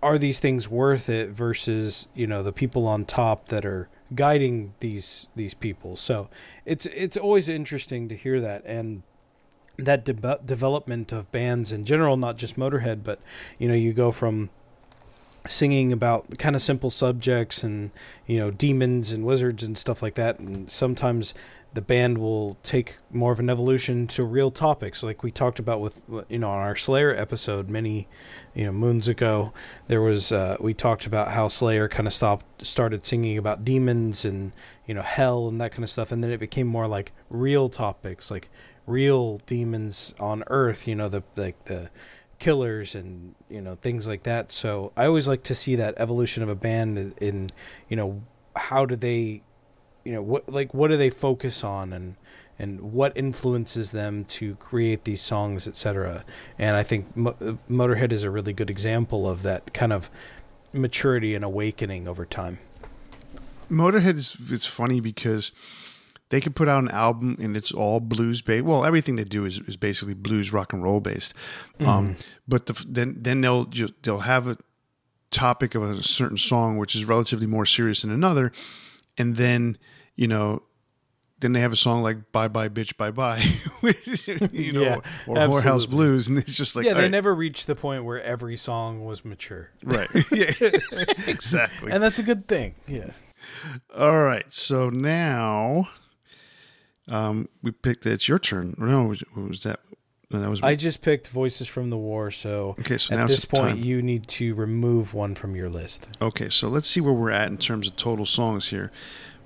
[0.02, 4.74] are these things worth it versus, you know, the people on top that are guiding
[4.80, 5.96] these these people.
[5.96, 6.28] So,
[6.64, 9.04] it's it's always interesting to hear that and
[9.78, 13.20] that de- development of bands in general, not just Motorhead, but
[13.58, 14.50] you know, you go from
[15.46, 17.92] singing about kind of simple subjects and
[18.26, 21.34] you know demons and wizards and stuff like that and sometimes
[21.76, 25.02] the band will take more of an evolution to real topics.
[25.02, 28.08] Like we talked about with you know on our slayer episode many
[28.54, 29.52] you know moons ago
[29.86, 34.24] there was uh, we talked about how slayer kind of stopped started singing about demons
[34.24, 34.52] and
[34.86, 37.68] you know hell and that kind of stuff and then it became more like real
[37.68, 38.48] topics like
[38.86, 41.90] real demons on earth you know the like the
[42.38, 44.52] killers and you know things like that.
[44.52, 47.50] So i always like to see that evolution of a band in,
[47.88, 48.22] you know
[48.54, 49.42] how do they
[50.04, 52.16] you know what like what do they focus on and
[52.58, 56.24] and what influences them to create these songs etc
[56.58, 60.08] and i think Mo- uh, motorhead is a really good example of that kind of
[60.72, 62.58] maturity and awakening over time.
[63.70, 65.50] Motorhead is it's funny because
[66.28, 68.64] they could put out an album and it's all blues based.
[68.64, 71.34] Well, everything they do is, is basically blues, rock and roll based.
[71.78, 71.86] Mm.
[71.86, 72.16] Um,
[72.48, 74.58] but the, then then they'll just, they'll have a
[75.30, 78.52] topic of a certain song which is relatively more serious than another,
[79.16, 79.78] and then
[80.14, 80.62] you know.
[81.40, 83.44] Then they have a song like "Bye Bye Bitch Bye Bye,"
[84.52, 84.94] you know, yeah,
[85.26, 85.36] or absolutely.
[85.36, 87.10] "Whorehouse Blues," and it's just like yeah, they right.
[87.10, 90.08] never reached the point where every song was mature, right?
[90.32, 90.50] yeah,
[91.28, 92.74] exactly, and that's a good thing.
[92.86, 93.10] Yeah.
[93.94, 95.90] All right, so now
[97.08, 98.06] um, we picked.
[98.06, 98.74] It's your turn.
[98.78, 99.80] No, what was that?
[100.30, 100.60] that was.
[100.62, 102.30] I just picked Voices from the War.
[102.30, 103.84] So, okay, so at this point, time.
[103.84, 106.08] you need to remove one from your list.
[106.20, 108.90] Okay, so let's see where we're at in terms of total songs here.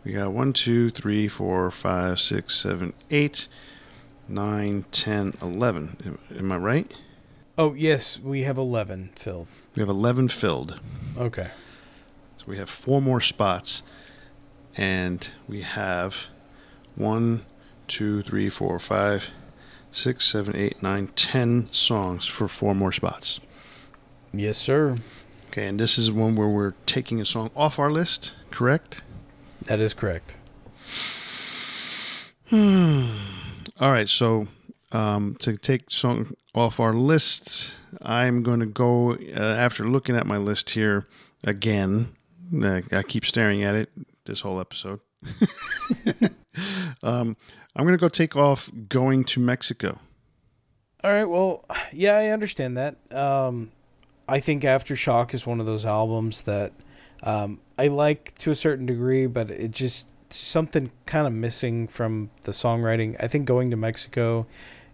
[0.05, 3.49] We got one, two, three, four, five, six, seven, eight,
[4.29, 6.19] nine, ten, eleven.
[6.37, 6.95] Am I right?
[7.59, 9.49] Oh yes, we have eleven filled.
[9.75, 10.81] We have eleven filled.
[11.19, 11.51] Okay.
[12.39, 13.83] So we have four more spots,
[14.75, 16.15] and we have
[16.95, 17.45] one,
[17.91, 19.27] two, three, four, five,
[19.93, 23.41] six, seven, eight, nine, ten songs for four more spots.
[24.33, 24.99] Yes, sir.
[25.49, 29.03] Okay, and this is one where we're taking a song off our list, correct?
[29.63, 30.37] That is correct.
[32.49, 33.17] Hmm.
[33.81, 34.47] All right, so
[34.93, 40.27] um, to take song off our list, I'm going to go uh, after looking at
[40.27, 41.09] my list here
[41.45, 42.15] again.
[42.55, 43.91] Uh, I keep staring at it
[44.27, 45.01] this whole episode.
[47.03, 47.37] um,
[47.81, 49.99] I'm going to go take off going to Mexico.
[51.03, 51.25] All right.
[51.25, 51.65] Well,
[51.95, 52.97] yeah, I understand that.
[53.11, 53.73] Um,
[54.29, 56.75] I think Aftershock is one of those albums that
[57.23, 62.29] um, I like to a certain degree, but it just something kind of missing from
[62.43, 63.17] the songwriting.
[63.19, 64.47] I think Going to Mexico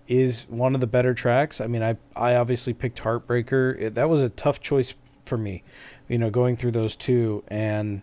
[0.07, 1.61] is one of the better tracks.
[1.61, 3.77] I mean, I I obviously picked Heartbreaker.
[3.81, 4.95] It, that was a tough choice
[5.25, 5.65] for me,
[6.07, 8.03] you know, going through those two, and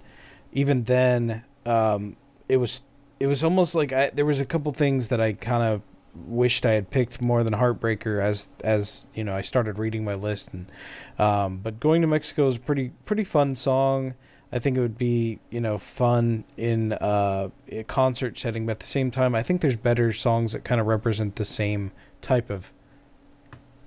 [0.52, 2.18] even then, um,
[2.50, 2.82] it was
[3.24, 5.82] it was almost like I, there was a couple things that I kind of
[6.14, 10.14] wished I had picked more than Heartbreaker as as you know I started reading my
[10.14, 10.70] list and
[11.18, 14.16] um, but going to Mexico is a pretty pretty fun song.
[14.52, 18.80] I think it would be you know fun in uh, a concert setting, but at
[18.82, 22.50] the same time, I think there's better songs that kind of represent the same type
[22.50, 22.74] of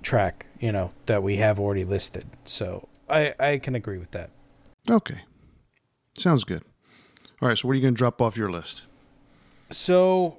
[0.01, 2.25] track you know that we have already listed.
[2.43, 4.31] So I I can agree with that.
[4.89, 5.21] Okay,
[6.17, 6.63] sounds good.
[7.39, 8.86] All right, so what are you going to drop off your list?
[9.69, 10.37] So,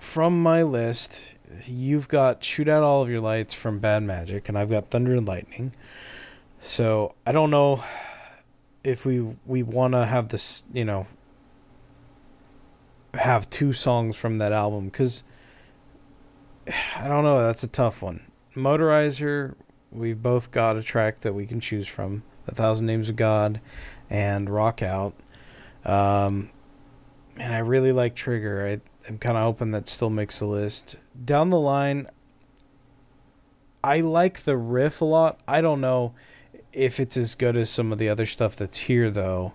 [0.00, 1.34] from my list,
[1.66, 5.14] you've got Shoot Out All of Your Lights from Bad Magic, and I've got Thunder
[5.14, 5.74] and Lightning.
[6.60, 7.84] So, I don't know
[8.82, 11.08] if we we want to have this, you know,
[13.12, 15.24] have two songs from that album because
[16.96, 17.46] I don't know.
[17.46, 18.22] That's a tough one.
[18.54, 19.54] Motorizer,
[19.92, 22.22] we've both got a track that we can choose from.
[22.46, 23.60] A Thousand Names of God
[24.08, 25.12] and Rock Out.
[25.84, 26.50] Um,
[27.38, 28.66] and I really like Trigger.
[28.66, 30.96] I, I'm kind of hoping that still makes the list.
[31.24, 32.06] Down the line,
[33.82, 35.40] I like the riff a lot.
[35.46, 36.14] I don't know
[36.72, 39.54] if it's as good as some of the other stuff that's here, though.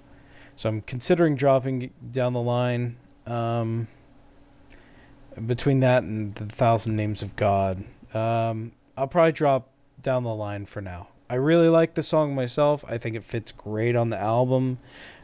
[0.55, 2.97] So I'm considering dropping down the line.
[3.25, 3.87] Um,
[5.45, 9.69] between that and the Thousand Names of God, um, I'll probably drop
[10.01, 11.09] down the line for now.
[11.29, 12.85] I really like the song myself.
[12.87, 14.77] I think it fits great on the album.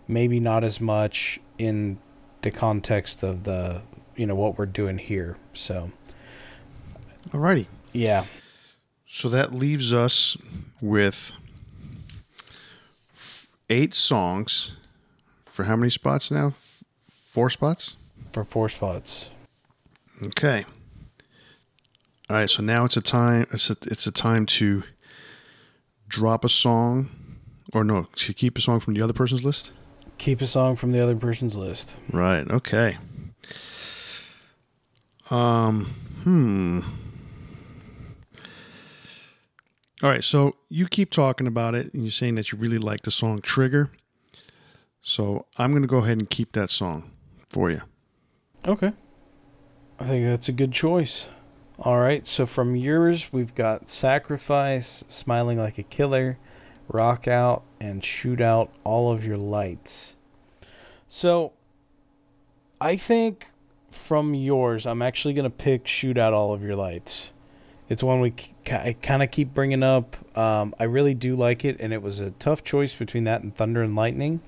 [0.08, 2.00] Maybe not as much in
[2.42, 3.82] the context of the
[4.16, 5.38] you know what we're doing here.
[5.54, 5.92] So,
[7.30, 8.26] alrighty, yeah.
[9.12, 10.38] So that leaves us
[10.82, 11.32] with
[13.70, 14.74] eight songs
[15.46, 16.54] for how many spots now?
[17.32, 17.96] Four spots?
[18.32, 19.30] For four spots.
[20.24, 20.66] Okay.
[22.30, 24.84] All right, so now it's a time it's a, it's a time to
[26.08, 27.10] drop a song
[27.74, 29.72] or no, to keep a song from the other person's list?
[30.20, 31.96] Keep a song from the other person's list.
[32.12, 32.98] Right, okay.
[35.32, 36.82] Um, hmm.
[40.04, 43.04] All right, so you keep talking about it and you're saying that you really like
[43.04, 43.92] the song Trigger.
[45.02, 47.12] So I'm going to go ahead and keep that song
[47.50, 47.82] for you.
[48.68, 48.92] Okay.
[50.00, 51.30] I think that's a good choice.
[51.80, 56.38] All right, so from yours, we've got Sacrifice, Smiling Like a Killer,
[56.90, 60.16] Rock Out, and Shoot Out All of Your Lights.
[61.08, 61.54] So
[62.80, 63.48] I think
[63.90, 67.34] from yours, I'm actually going to pick Shoot Out All of Your Lights.
[67.90, 68.32] It's one we
[68.66, 70.16] kind of keep bringing up.
[70.38, 73.56] Um, I really do like it, and it was a tough choice between that and
[73.56, 74.42] Thunder and Lightning.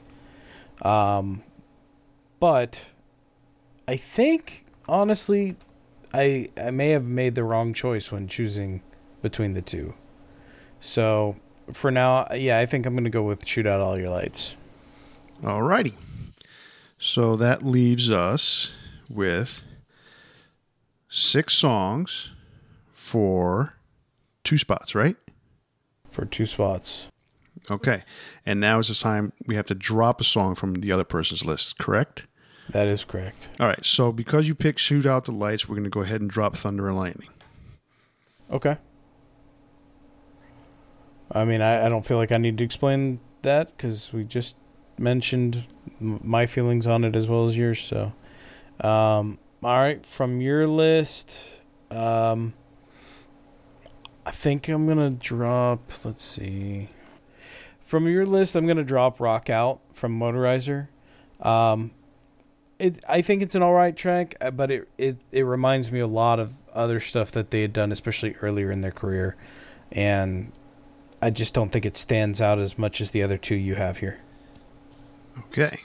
[0.84, 1.44] Um,
[2.40, 2.90] but
[3.88, 5.56] I think honestly,
[6.14, 8.84] I I may have made the wrong choice when choosing
[9.24, 9.96] between the two.
[10.80, 11.38] So
[11.74, 14.56] for now, yeah, I think I'm going to go with Shoot Out All Your Lights.
[15.42, 15.94] Alrighty.
[16.98, 18.72] So that leaves us
[19.10, 19.64] with
[21.10, 22.30] six songs
[22.94, 23.74] for
[24.44, 25.18] two spots, right?
[26.10, 27.08] For two spots.
[27.70, 28.04] Okay.
[28.46, 31.44] And now is the time we have to drop a song from the other person's
[31.44, 32.24] list, correct?
[32.70, 33.50] That is correct.
[33.60, 33.84] All right.
[33.86, 36.56] So because you picked Shoot Out the Lights, we're going to go ahead and drop
[36.56, 37.30] Thunder and Lightning.
[38.52, 38.78] Okay.
[41.34, 44.56] I mean, I, I don't feel like I need to explain that because we just
[44.98, 45.66] mentioned
[46.00, 47.82] my feelings on it as well as yours.
[47.82, 48.14] So,
[48.82, 52.54] um, all right, from your list, um,
[54.26, 55.92] I think I'm gonna drop.
[56.04, 56.90] Let's see.
[57.80, 60.88] From your list, I'm gonna drop "Rock Out" from Motorizer.
[61.42, 61.92] Um,
[62.78, 66.00] it I think it's an all right track, uh, but it, it it reminds me
[66.00, 69.36] a lot of other stuff that they had done, especially earlier in their career,
[69.92, 70.52] and
[71.22, 73.98] I just don't think it stands out as much as the other two you have
[74.00, 74.20] here.
[75.48, 75.80] Okay.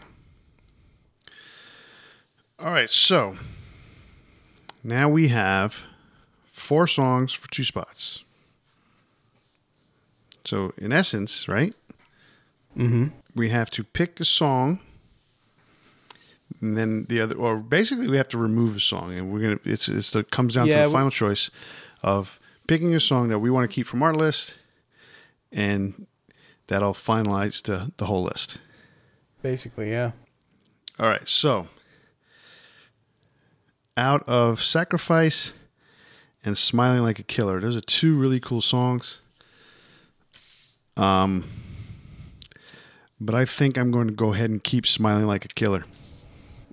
[2.58, 3.36] All right, so
[4.82, 5.82] now we have
[6.46, 8.22] four songs for two spots.
[10.46, 11.74] So, in essence, right?
[12.76, 13.08] Mm-hmm.
[13.34, 14.78] We have to pick a song,
[16.62, 19.58] and then the other, or basically, we have to remove a song, and we're gonna.
[19.64, 21.50] It's it's the comes down Yeah, to the we- final choice
[22.02, 24.54] of picking a song that we want to keep from our list,
[25.52, 26.06] and
[26.66, 28.58] that'll finalize the the whole list.
[29.42, 30.12] Basically, yeah.
[30.98, 31.68] All right, so
[33.96, 35.52] out of Sacrifice
[36.44, 39.20] and Smiling Like a Killer, those are two really cool songs.
[40.96, 41.50] Um,
[43.20, 45.84] but I think I'm going to go ahead and keep Smiling Like a Killer.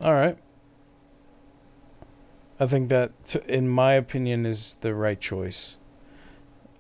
[0.02, 0.38] All right.
[2.60, 5.78] I think that, in my opinion, is the right choice.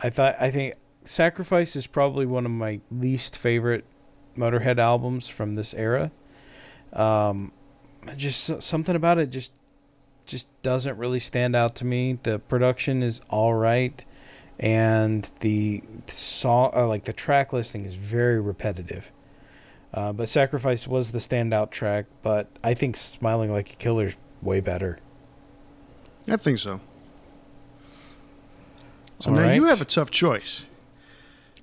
[0.01, 3.85] I thought I think Sacrifice is probably one of my least favorite
[4.37, 6.11] Motorhead albums from this era.
[6.93, 7.51] Um,
[8.15, 9.51] just something about it just
[10.25, 12.19] just doesn't really stand out to me.
[12.23, 14.03] The production is all right,
[14.57, 19.11] and the song, uh, like the track listing, is very repetitive.
[19.93, 24.59] Uh, but Sacrifice was the standout track, but I think Smiling Like a Killer's way
[24.59, 24.97] better.
[26.27, 26.79] I think so.
[29.19, 30.63] So All now you have a tough choice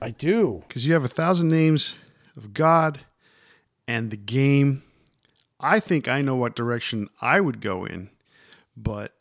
[0.01, 0.65] I do.
[0.67, 1.95] because you have a thousand names
[2.37, 3.01] of God
[3.87, 4.83] and the game.
[5.59, 8.11] I think I know what direction I would go in,
[8.77, 9.13] but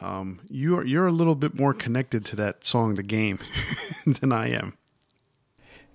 [0.00, 3.40] um, you're you're a little bit more connected to that song, the game,
[4.06, 4.76] than I am.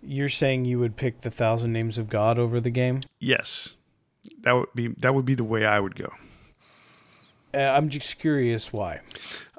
[0.01, 3.01] You're saying you would pick the Thousand Names of God over the game?
[3.19, 3.73] Yes,
[4.41, 6.11] that would be that would be the way I would go.
[7.53, 8.99] Uh, I'm just curious why.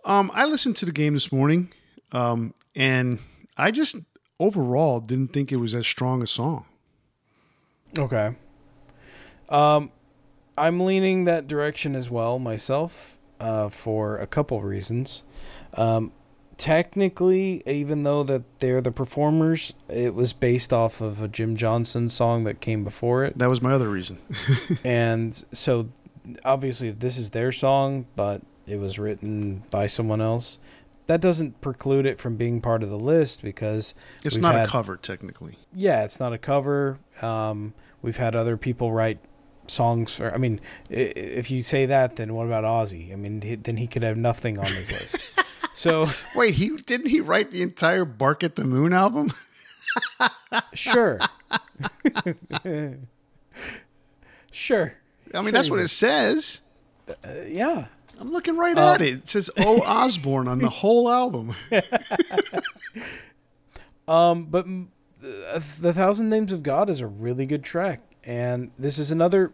[0.04, 1.72] Um, I listened to the game this morning,
[2.12, 3.18] um, and
[3.56, 3.96] I just
[4.38, 6.66] overall didn't think it was as strong a song.
[7.98, 8.36] Okay.
[9.48, 9.90] Um,
[10.58, 15.22] I'm leaning that direction as well myself, uh, for a couple reasons.
[15.74, 16.12] Um,
[16.56, 22.08] technically, even though that they're the performers, it was based off of a Jim Johnston
[22.08, 24.18] song that came before it, That was my other reason.
[24.84, 25.88] and so
[26.44, 30.58] obviously this is their song, but it was written by someone else.
[31.06, 33.94] That doesn't preclude it from being part of the list because
[34.24, 35.58] It's not had- a cover technically.
[35.72, 36.98] yeah, it's not a cover.
[37.22, 39.18] Um, we've had other people write
[39.68, 40.34] songs for.
[40.34, 43.12] I mean, if you say that, then what about Ozzy?
[43.12, 45.32] I mean, then he could have nothing on his list.
[45.72, 49.30] So Wait, he didn't he write the entire Bark at the Moon album?
[50.72, 51.20] sure,
[54.50, 54.94] sure,
[55.34, 55.84] I mean, Sure that's what did.
[55.84, 56.60] it says.
[57.08, 57.12] Uh,
[57.46, 57.86] yeah.
[58.18, 59.14] I'm looking right Uh, at it.
[59.14, 61.54] It says O Osbourne on the whole album.
[64.08, 68.98] Um, but uh, the Thousand Names of God is a really good track, and this
[68.98, 69.52] is another.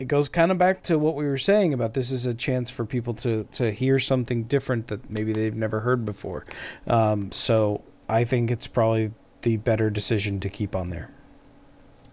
[0.00, 2.70] It goes kind of back to what we were saying about this is a chance
[2.70, 6.44] for people to to hear something different that maybe they've never heard before.
[6.86, 9.12] Um, so I think it's probably
[9.42, 11.12] the better decision to keep on there.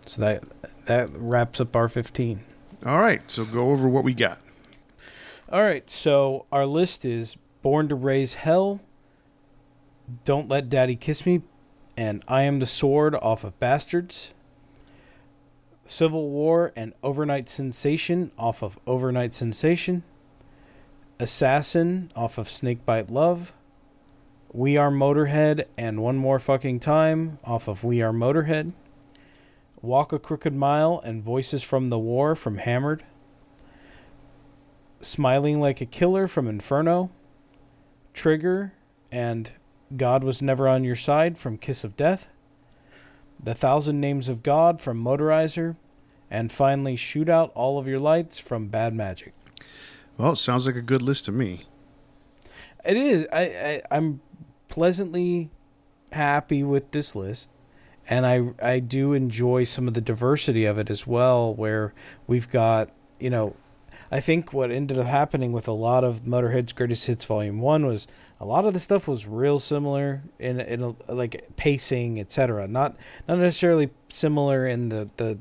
[0.06, 0.44] So that
[0.86, 2.44] that wraps up our fifteen.
[2.86, 4.38] All right, so go over what we got.
[5.50, 8.82] All right, so our list is Born to Raise Hell,
[10.26, 11.42] Don't Let Daddy Kiss Me,
[11.96, 14.34] and I Am the Sword off of Bastards,
[15.86, 20.04] Civil War and Overnight Sensation off of Overnight Sensation,
[21.18, 23.54] Assassin off of Snakebite Love,
[24.52, 28.74] We Are Motorhead and One More Fucking Time off of We Are Motorhead,
[29.82, 33.06] Walk a Crooked Mile and Voices from the War from Hammered.
[35.02, 37.12] Smiling Like a Killer from Inferno,
[38.14, 38.74] Trigger,
[39.12, 39.52] and
[39.96, 42.30] God Was Never on Your Side from Kiss of Death,
[43.42, 45.76] The Thousand Names of God from Motorizer,
[46.30, 49.34] and finally Shoot Out All of Your Lights from Bad Magic.
[50.18, 51.62] Well, it sounds like a good list to me.
[52.84, 53.28] It is.
[53.32, 54.22] I, I I'm
[54.68, 55.52] pleasantly
[56.12, 57.52] happy with this list,
[58.10, 61.54] and I I do enjoy some of the diversity of it as well.
[61.54, 61.94] Where
[62.26, 62.90] we've got
[63.20, 63.56] you know,
[64.12, 67.86] I think what ended up happening with a lot of Motorhead's Greatest Hits Volume One
[67.86, 68.08] was
[68.40, 72.68] a lot of the stuff was real similar in in a, like pacing, etc.
[72.68, 72.96] Not
[73.28, 75.40] not necessarily similar in the the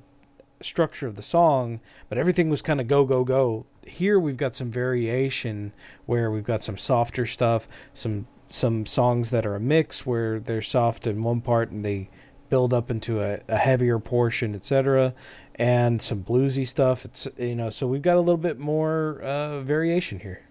[0.62, 3.66] structure of the song, but everything was kind of go go go.
[3.86, 5.72] Here we've got some variation
[6.06, 10.62] where we've got some softer stuff, some some songs that are a mix where they're
[10.62, 12.08] soft in one part and they
[12.48, 15.14] build up into a, a heavier portion, etc.
[15.59, 17.04] And some bluesy stuff.
[17.04, 20.42] It's you know, so we've got a little bit more uh, variation here.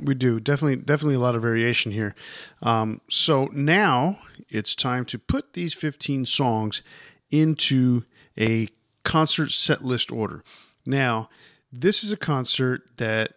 [0.00, 2.14] We do definitely, definitely a lot of variation here.
[2.62, 6.82] Um, so now it's time to put these 15 songs
[7.30, 8.04] into
[8.38, 8.68] a
[9.04, 10.42] concert set list order.
[10.86, 11.28] Now,
[11.72, 13.34] this is a concert that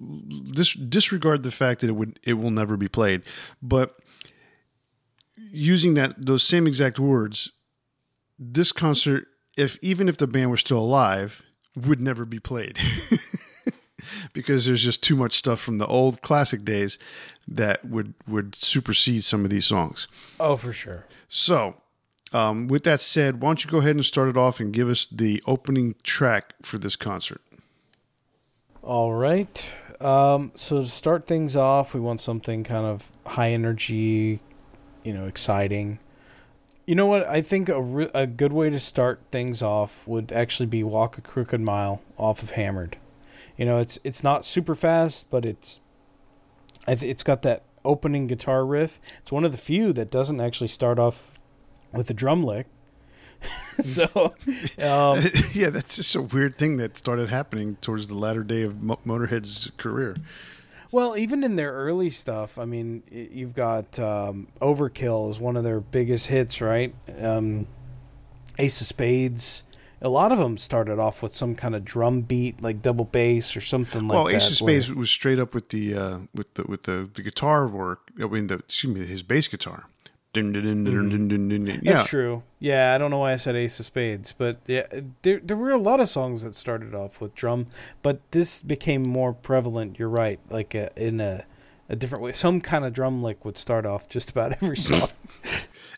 [0.00, 3.22] this disregard the fact that it would it will never be played,
[3.62, 3.98] but
[5.36, 7.50] using that those same exact words,
[8.38, 9.26] this concert,
[9.56, 11.42] if even if the band were still alive,
[11.76, 12.78] would never be played.
[14.32, 16.98] because there's just too much stuff from the old classic days
[17.48, 20.08] that would would supersede some of these songs.
[20.38, 21.06] Oh, for sure.
[21.28, 21.76] So,
[22.32, 24.88] um, with that said, why don't you go ahead and start it off and give
[24.88, 27.40] us the opening track for this concert?
[28.82, 29.74] All right.
[30.00, 34.40] Um, so to start things off, we want something kind of high energy,
[35.02, 36.00] you know, exciting.
[36.86, 37.26] You know what?
[37.26, 41.16] I think a re- a good way to start things off would actually be "Walk
[41.16, 42.98] a Crooked Mile" off of Hammered.
[43.56, 45.80] You know, it's it's not super fast, but it's
[46.86, 49.00] it's got that opening guitar riff.
[49.20, 51.32] It's one of the few that doesn't actually start off
[51.92, 52.66] with a drum lick.
[53.78, 54.04] so,
[54.78, 55.22] um,
[55.52, 59.00] yeah, that's just a weird thing that started happening towards the latter day of Mo-
[59.04, 60.14] Motorhead's career.
[60.94, 65.64] Well, even in their early stuff, I mean, you've got um, Overkill is one of
[65.64, 66.94] their biggest hits, right?
[67.18, 67.66] Um,
[68.60, 69.64] Ace of Spades.
[70.00, 73.56] A lot of them started off with some kind of drum beat, like double bass
[73.56, 74.24] or something like that.
[74.24, 74.28] well.
[74.28, 77.22] Ace of where- Spades was straight up with the uh, with the with the, the
[77.22, 78.12] guitar work.
[78.22, 79.86] I mean, the excuse me, his bass guitar.
[80.34, 81.80] Dun, dun, dun, dun, dun.
[81.82, 82.42] That's true.
[82.58, 84.86] Yeah, I don't know why I said Ace of Spades, but yeah,
[85.22, 87.68] there there were a lot of songs that started off with drum,
[88.02, 89.98] but this became more prevalent.
[89.98, 91.46] You're right, like uh in a
[91.88, 92.32] a different way.
[92.32, 95.10] Some kind of drum lick would start off just about every song.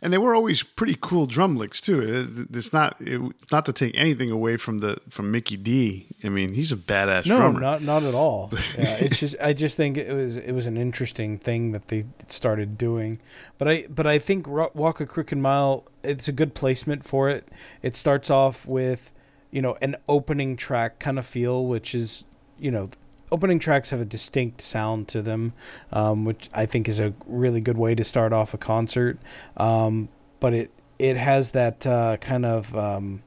[0.03, 2.01] And they were always pretty cool drum licks too.
[2.01, 6.09] Uh, it's not it's not to take anything away from the from Mikkey Dee.
[6.25, 7.61] I mean, he's a badass no, drummer.
[7.61, 8.53] not not at all.
[8.77, 12.05] Yeah, it's just I just think it was it was an interesting thing that they
[12.27, 13.21] started doing.
[13.59, 17.49] But I but I think Walk a Crooked Mile it's a good placement for it.
[17.83, 19.13] It starts off with
[19.51, 22.25] you know an opening track kind of feel, which is
[22.59, 22.91] you know
[23.31, 25.53] opening tracks have a distinct sound to them,
[25.93, 29.19] um, which I think is a really good way to start off a concert.
[29.57, 30.09] Um,
[30.41, 33.23] but it it has that uh, kind of um,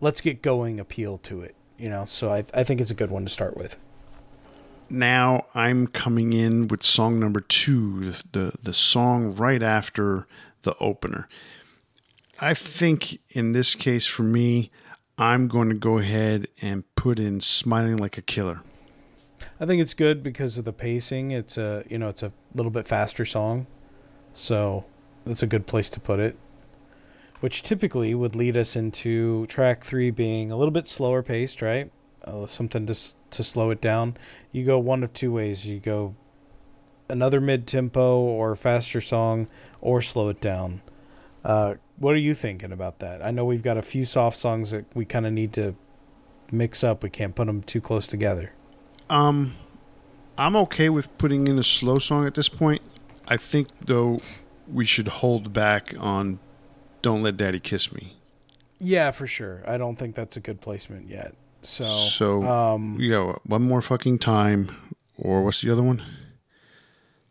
[0.00, 1.54] let's get going appeal to it.
[1.78, 3.76] You know, so I I think it's a good one to start with.
[4.88, 10.26] now I'm coming in with song number two, the the song right after
[10.62, 11.28] the opener.
[12.40, 14.70] I think in this case for me,
[15.18, 18.62] I'm going to go ahead and put in "Smiling Like a Killer."
[19.60, 21.30] I think it's good because of the pacing.
[21.30, 23.66] It's a you know it's a little bit faster song,
[24.34, 24.84] so
[25.24, 26.36] that's a good place to put it.
[27.40, 31.90] Which typically would lead us into track three being a little bit slower paced, right?
[32.24, 32.94] Uh, something to
[33.30, 34.16] to slow it down.
[34.52, 35.66] You go one of two ways.
[35.66, 36.14] You go
[37.08, 39.48] another mid tempo or faster song,
[39.80, 40.82] or slow it down.
[41.44, 43.24] Uh, what are you thinking about that?
[43.24, 45.74] I know we've got a few soft songs that we kind of need to
[46.52, 47.02] mix up.
[47.02, 48.52] We can't put them too close together.
[49.10, 49.56] Um,
[50.38, 52.80] I'm okay with putting in a slow song at this point.
[53.28, 54.20] I think though
[54.72, 56.38] we should hold back on
[57.02, 58.16] "Don't Let Daddy Kiss Me."
[58.78, 59.62] Yeah, for sure.
[59.66, 61.34] I don't think that's a good placement yet.
[61.62, 64.74] So, So um, you know, one more fucking time,
[65.18, 66.02] or what's the other one?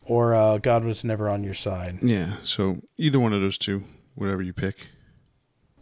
[0.03, 1.99] or uh, God was never on your side.
[2.01, 2.37] Yeah.
[2.43, 3.83] So either one of those two,
[4.15, 4.87] whatever you pick.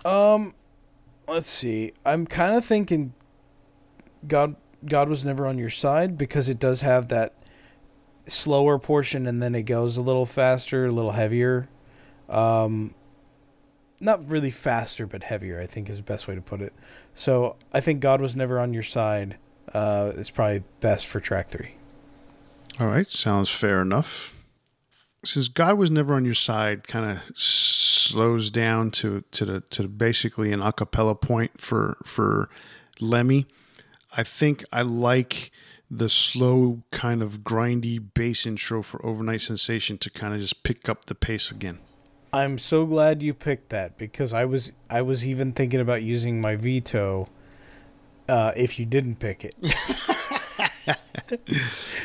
[0.03, 0.53] Um,
[1.29, 1.93] let's see.
[2.05, 3.13] I'm kind of thinking
[4.27, 7.33] God God was never on your side because it does have that
[8.27, 11.69] slower portion and then it goes a little faster, a little heavier.
[12.29, 12.93] Um,
[13.99, 15.59] not really faster, but heavier.
[15.59, 16.73] I think is the best way to put it.
[17.15, 19.37] So I think God was never on your side.
[19.73, 21.75] Uh, is probably best for track three.
[22.79, 24.33] All right, sounds fair enough.
[25.25, 29.87] Since God was never on your side, kind of slows down to to the to
[29.87, 32.49] basically an a cappella point for for
[32.99, 33.47] Lemmy.
[34.11, 35.51] I think I like
[35.89, 40.89] the slow kind of grindy bass intro for Overnight Sensation to kind of just pick
[40.89, 41.79] up the pace again.
[42.33, 46.41] I'm so glad you picked that because I was I was even thinking about using
[46.41, 47.27] my veto
[48.27, 49.55] uh, if you didn't pick it.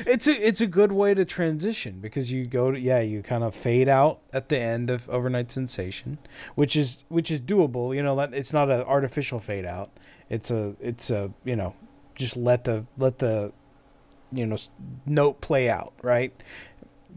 [0.07, 3.43] it's a it's a good way to transition because you go to yeah you kind
[3.43, 6.19] of fade out at the end of overnight sensation,
[6.55, 7.95] which is which is doable.
[7.95, 9.91] You know, it's not an artificial fade out.
[10.29, 11.75] It's a it's a you know
[12.15, 13.53] just let the let the
[14.33, 14.59] you know
[15.07, 16.33] note play out right.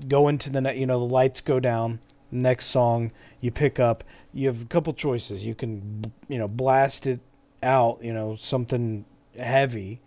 [0.07, 0.73] Go into the.
[0.75, 1.99] You know the lights go down
[2.31, 7.07] next song you pick up you have a couple choices you can you know blast
[7.07, 7.19] it
[7.63, 9.05] out you know something
[9.39, 10.01] heavy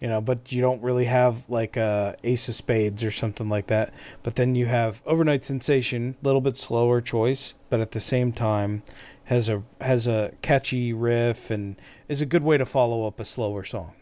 [0.00, 3.66] you know but you don't really have like a ace of spades or something like
[3.66, 8.00] that but then you have overnight sensation a little bit slower choice but at the
[8.00, 8.82] same time
[9.24, 11.76] has a has a catchy riff and
[12.08, 13.94] is a good way to follow up a slower song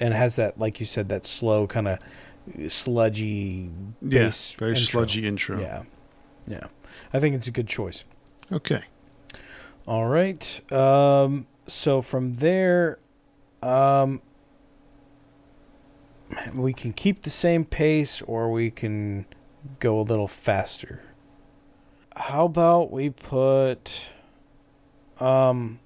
[0.00, 1.98] and has that like you said that slow kind of
[2.68, 3.70] sludgy
[4.02, 5.00] bass yeah, very intro.
[5.00, 5.60] sludgy intro.
[5.60, 5.82] yeah
[6.46, 6.66] yeah,
[7.12, 8.04] I think it's a good choice.
[8.50, 8.82] Okay.
[9.86, 10.72] All right.
[10.72, 12.98] Um, so from there,
[13.62, 14.20] um,
[16.52, 19.26] we can keep the same pace or we can
[19.78, 21.02] go a little faster.
[22.16, 24.10] How about we put,
[25.20, 25.78] um,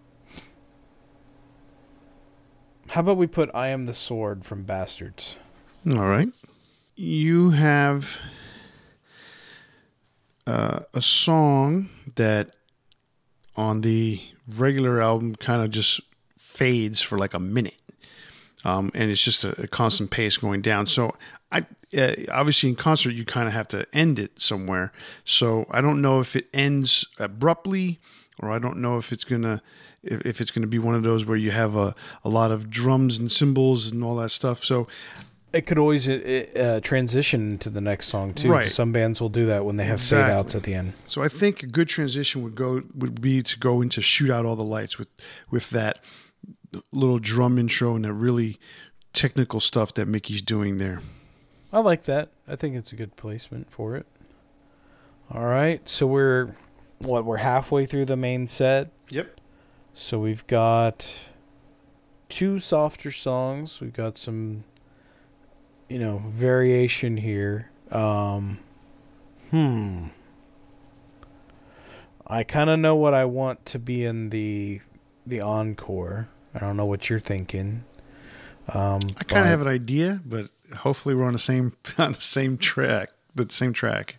[2.94, 5.36] how about we put I Am the Sword from Bastards?
[5.84, 6.28] All right.
[6.94, 8.10] You have
[10.46, 12.54] uh, a song that
[13.56, 16.02] on the regular album kind of just
[16.38, 17.80] fades for like a minute.
[18.64, 20.86] Um, and it's just a, a, constant pace going down.
[20.86, 21.16] So
[21.50, 21.66] I
[21.98, 24.92] uh, obviously in concert you kind of have to end it somewhere.
[25.24, 27.98] So I don't know if it ends abruptly,
[28.38, 29.62] or I don't know if it's gonna
[30.04, 31.94] if, if it's gonna be one of those where you have a
[32.24, 34.64] a lot of drums and cymbals and all that stuff.
[34.64, 34.86] So
[35.52, 38.50] it could always uh, uh, transition to the next song too.
[38.50, 38.68] Right.
[38.70, 40.24] Some bands will do that when they have Exactly.
[40.32, 40.94] fade outs at the end.
[41.06, 44.44] So I think a good transition would go would be to go into shoot out
[44.44, 45.08] all the lights with
[45.50, 46.00] with that
[46.90, 48.58] little drum intro and that really
[49.12, 51.00] technical stuff that Mikkey's doing there.
[51.72, 52.30] I like that.
[52.48, 54.06] I think it's a good placement for it.
[55.30, 56.56] All right, so we're
[56.98, 58.90] what we're halfway through the main set.
[59.10, 59.40] Yep.
[59.94, 61.20] So we've got
[62.28, 63.80] two softer songs.
[63.80, 64.64] We've got some
[65.88, 67.70] you know, variation here.
[67.92, 68.58] Um
[69.50, 70.08] hmm.
[72.26, 74.80] I kind of know what I want to be in the
[75.24, 76.28] the encore.
[76.54, 77.84] I don't know what you're thinking.
[78.68, 82.20] Um I kind of have an idea, but hopefully we're on the same on the
[82.20, 84.18] same track, the same track.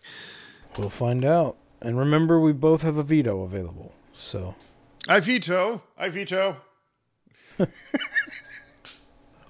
[0.77, 1.57] We'll find out.
[1.81, 3.93] And remember, we both have a veto available.
[4.13, 4.55] So
[5.07, 5.83] I veto.
[5.97, 6.57] I veto.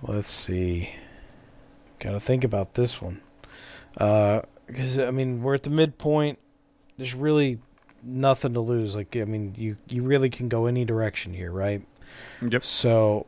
[0.02, 0.96] let's see.
[2.00, 3.22] Got to think about this one.
[3.94, 6.40] Because, I mean, we're at the midpoint.
[6.98, 7.60] There's really
[8.04, 8.96] nothing to lose.
[8.96, 11.86] Like, I mean, you, you really can go any direction here, right?
[12.42, 12.64] Yep.
[12.64, 13.26] So,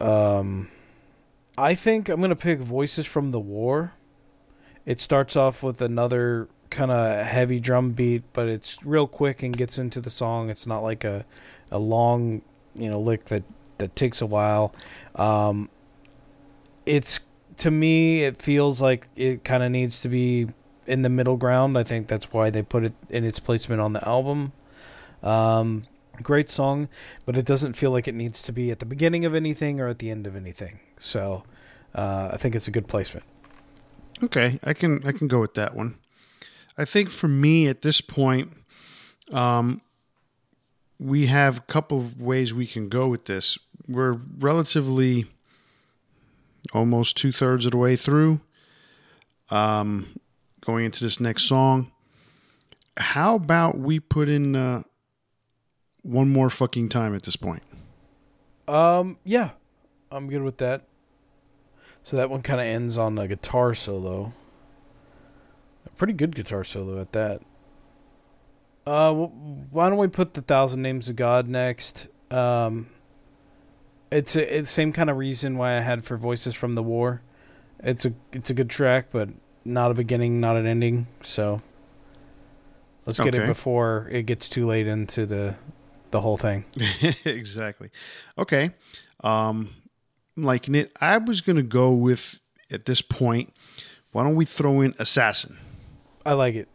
[0.00, 0.68] um,
[1.56, 3.92] I think I'm gonna pick Voices from the War.
[4.84, 9.56] It starts off with another kind of heavy drum beat, but it's real quick and
[9.56, 10.50] gets into the song.
[10.50, 11.24] It's not like a
[11.70, 12.42] a long,
[12.74, 13.44] you know, lick that
[13.78, 14.74] that takes a while.
[15.14, 15.70] Um,
[16.84, 17.20] it's
[17.58, 20.48] to me, it feels like it kind of needs to be
[20.86, 21.78] in the middle ground.
[21.78, 24.52] I think that's why they put it in its placement on the album.
[25.22, 25.84] Um,
[26.22, 26.88] great song,
[27.24, 29.86] but it doesn't feel like it needs to be at the beginning of anything or
[29.86, 30.80] at the end of anything.
[30.98, 31.44] So
[31.94, 33.24] uh, I think it's a good placement.
[34.22, 35.98] Okay, I can I can go with that one.
[36.76, 38.52] I think for me at this point,
[39.32, 39.80] um,
[40.98, 43.58] we have a couple of ways we can go with this.
[43.86, 45.26] We're relatively
[46.72, 48.40] almost two thirds of the way through.
[49.50, 50.18] Um,
[50.60, 51.92] going into this next song,
[52.96, 54.82] how about we put in uh,
[56.02, 57.62] one more fucking time at this point?
[58.66, 59.50] Um, yeah,
[60.10, 60.86] I'm good with that.
[62.02, 64.32] So that one kind of ends on a guitar solo.
[65.86, 67.42] A pretty good guitar solo at that.
[68.86, 72.08] Uh, why don't we put the Thousand Names of God next?
[72.30, 72.88] Um,
[74.10, 77.22] it's a it's same kind of reason why I had for Voices from the War.
[77.82, 79.30] It's a it's a good track, but
[79.64, 81.06] not a beginning, not an ending.
[81.22, 81.62] So
[83.06, 83.44] let's get Okay.
[83.44, 85.56] it before it gets too late into the
[86.10, 86.64] the whole thing.
[87.24, 87.90] exactly.
[88.38, 88.70] Okay.
[89.22, 89.70] Um,
[90.36, 90.92] liking it.
[91.00, 92.38] I was going to go with,
[92.70, 93.52] at this point,
[94.12, 95.56] why don't we throw in Assassin?
[96.26, 96.68] I like it.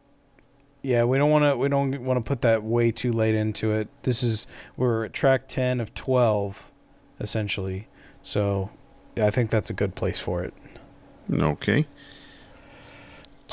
[0.81, 1.57] Yeah, we don't want to.
[1.57, 3.89] We don't want to put that way too late into it.
[4.03, 4.47] This is
[4.77, 6.71] we're at track ten of twelve,
[7.19, 7.87] essentially.
[8.21, 8.69] So,
[9.15, 10.53] yeah, I think that's a good place for it.
[11.31, 11.85] Okay.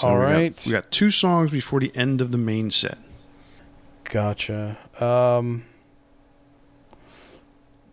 [0.03, 2.99] All we got- we got two songs before the end of the main set.
[4.05, 4.78] Gotcha.
[5.01, 5.64] Um,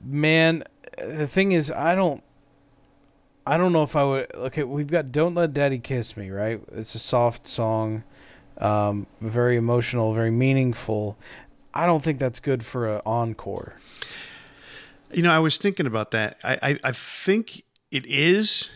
[0.01, 0.64] man,
[0.97, 2.24] the thing is, I don't.
[3.46, 4.34] I don't know if I would.
[4.34, 8.04] Okay, we've got "Don't Let Daddy Kiss Me." Right, it's a soft song,
[8.58, 11.18] um, very emotional, very meaningful.
[11.74, 13.80] I don't think that's good for an encore.
[15.12, 16.38] You know, I was thinking about that.
[16.44, 18.70] I, I, I think it is,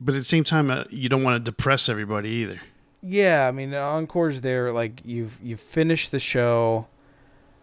[0.00, 2.60] but at the same time, uh, you don't want to depress everybody either.
[3.02, 4.72] Yeah, I mean the encore's there.
[4.72, 6.88] Like you've you've finished the show.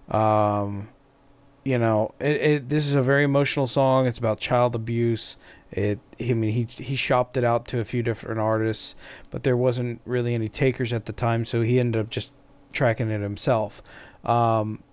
[0.09, 0.89] Um,
[1.63, 4.07] you know, it, it this is a very emotional song.
[4.07, 5.37] It's about child abuse.
[5.71, 5.99] It.
[6.19, 8.95] I mean, he he shopped it out to a few different artists,
[9.29, 12.31] but there wasn't really any takers at the time, so he ended up just
[12.73, 13.81] tracking it himself.
[14.25, 14.83] Um,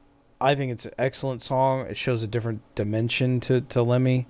[0.40, 1.86] I think it's an excellent song.
[1.86, 4.28] It shows a different dimension to to Lemmy,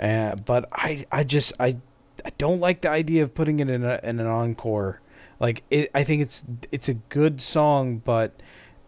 [0.00, 1.78] uh, but I I just I
[2.24, 5.00] I don't like the idea of putting it in a in an encore.
[5.40, 8.40] Like it, I think it's it's a good song, but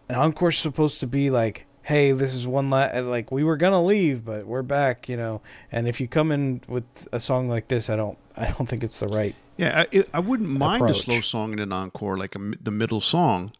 [0.07, 3.83] an encore's supposed to be like, hey, this is one la- like we were gonna
[3.83, 5.41] leave, but we're back, you know.
[5.71, 8.83] And if you come in with a song like this, I don't I don't think
[8.83, 9.35] it's the right.
[9.57, 12.71] Yeah, I, it, I wouldn't mind a slow song in an encore, like a, the
[12.71, 13.51] middle song,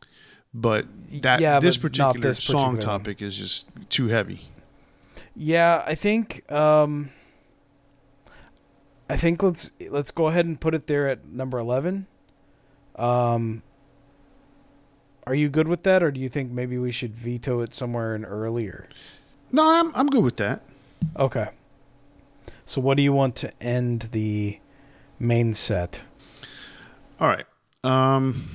[0.53, 0.86] but
[1.21, 2.99] that Yeah, this but particular this song particular one.
[2.99, 4.49] topic is just too heavy.
[5.36, 7.11] Yeah, I think um
[9.09, 12.07] I think let's let's go ahead and put it there at number 11.
[12.95, 13.61] Um
[15.26, 18.13] Are you good with that or do you think maybe we should veto it somewhere
[18.15, 18.89] in earlier?
[19.51, 20.63] No, I'm I'm good with that.
[21.17, 21.47] Okay.
[22.65, 24.59] So what do you want to end the
[25.19, 26.03] main set?
[27.19, 27.45] All right.
[27.84, 28.49] Um.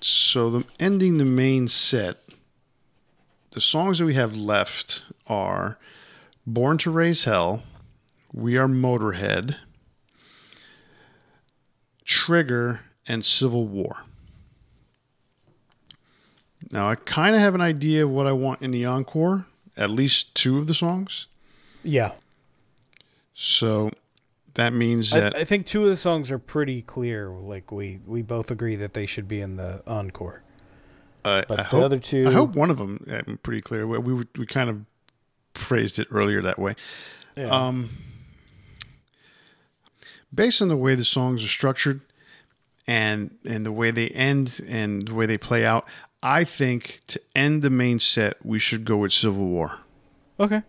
[0.00, 2.18] So the ending the main set.
[3.52, 5.78] The songs that we have left are
[6.46, 7.62] "Born to Raise Hell,"
[8.32, 9.56] "We Are Motorhead,"
[12.04, 14.02] "Trigger," and "Civil War."
[16.76, 19.46] Now I kind of have an idea of what I want in the encore.
[19.78, 21.26] At least two of the songs.
[21.82, 22.12] Yeah.
[23.34, 23.90] So
[24.54, 27.30] that means I, that I think two of the songs are pretty clear.
[27.30, 30.42] Like we we both agree that they should be in the encore.
[31.24, 33.06] uh, But I the hope other two I hope one of them.
[33.08, 33.86] I'm pretty clear.
[33.86, 34.84] We we, we kind of
[35.54, 36.76] phrased it earlier that way.
[37.38, 37.46] yeah.
[37.48, 37.96] Um,
[40.34, 42.02] based on the way the songs are structured,
[42.86, 45.86] and and the way they end and the way they play out,
[46.26, 49.78] I think to end the main set we should go with Civil War.
[50.40, 50.64] Okay.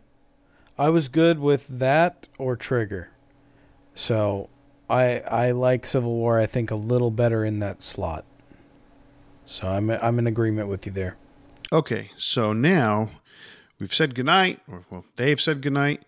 [0.78, 3.10] I was good with that or Trigger.
[3.95, 4.49] So
[4.88, 8.24] I I like Civil War I think a little better in that slot.
[9.45, 11.18] So I'm I'm in agreement with you there.
[11.74, 13.10] Okay, so now
[13.80, 16.03] we've said goodnight, or well, they've said goodnight.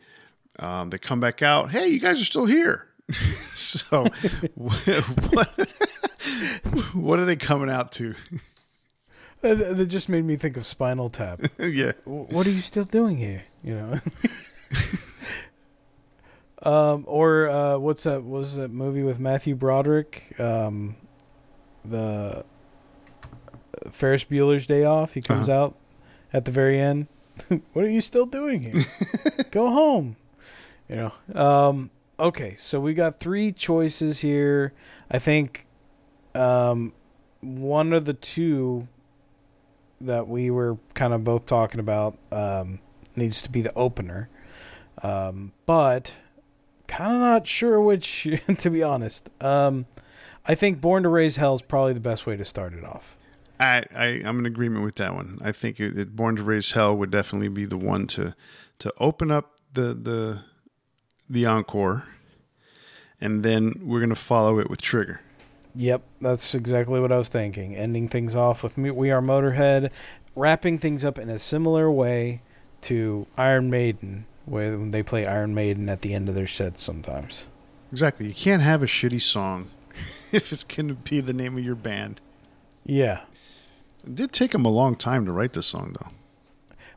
[0.60, 1.72] Um, they come back out.
[1.72, 2.86] Hey, you guys are still here.
[3.56, 4.06] so
[4.54, 4.78] what
[6.94, 8.14] what are they coming out to?
[9.44, 11.42] Uh, That just made me think of Spinal Tap.
[11.60, 11.94] yeah.
[12.06, 13.46] What are you still doing here?
[13.64, 14.00] You know.
[16.62, 18.24] Um, or uh, what's that?
[18.24, 20.38] What was that movie with Matthew Broderick?
[20.40, 20.98] Um,
[21.86, 22.44] the
[23.92, 25.14] Ferris Bueller's Day Off.
[25.14, 25.64] He comes Uh-huh.
[25.66, 25.76] out
[26.34, 27.08] at the very end.
[27.72, 28.86] what are you still doing here?
[29.52, 30.18] Go home.
[30.90, 31.42] You know.
[31.42, 34.74] Um, okay, so we got three choices here.
[35.10, 35.66] I think
[36.36, 36.92] um,
[37.40, 38.90] one of the two
[40.02, 42.80] that we were kind of both talking about um,
[43.16, 44.30] needs to be the opener.
[45.02, 46.18] Um, but
[46.88, 48.28] kind of not sure which,
[48.58, 49.30] to be honest.
[49.42, 49.86] Um,
[50.46, 53.16] I think Born to Raise Hell is probably the best way to start it off.
[53.60, 55.40] I, I I'm in agreement with that one.
[55.44, 58.36] I think it, it, Born to Raise Hell would definitely be the one to
[58.80, 60.42] to open up the the
[61.30, 62.06] the encore,
[63.20, 65.22] and then we're gonna follow it with Trigger.
[65.76, 67.76] Yep, that's exactly what I was thinking.
[67.76, 69.92] Ending things off with We Are Motorhead,
[70.36, 72.42] wrapping things up in a similar way
[72.82, 77.48] to Iron Maiden, when they play Iron Maiden at the end of their sets sometimes.
[77.92, 78.28] Exactly.
[78.28, 79.70] You can't have a shitty song
[80.32, 82.20] if it's gonna be the name of your band.
[82.84, 83.22] Yeah.
[84.06, 86.10] It did take them a long time to write this song, though.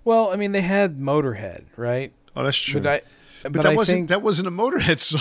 [0.05, 2.13] Well, I mean, they had Motorhead, right?
[2.35, 2.81] Oh, that's true.
[2.81, 3.01] But I,
[3.43, 5.21] But but that I wasn't think that wasn't a Motorhead song.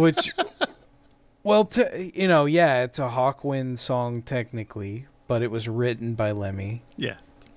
[0.00, 0.32] which
[1.42, 6.30] well to you know yeah it's a hawkwind song technically but it was written by
[6.30, 6.82] lemmy.
[6.96, 7.16] Yeah.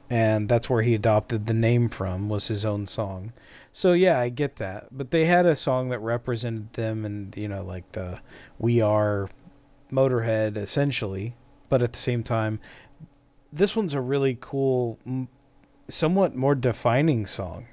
[0.10, 3.34] and that's where he adopted the name from was his own song.
[3.74, 4.88] So yeah i get that.
[4.92, 8.22] But they had a song that represented them and you know like the
[8.58, 9.30] we are
[9.92, 11.36] motorhead essentially.
[11.68, 12.60] But at the same time
[13.52, 14.98] this one's a really cool
[15.90, 17.68] somewhat more defining song.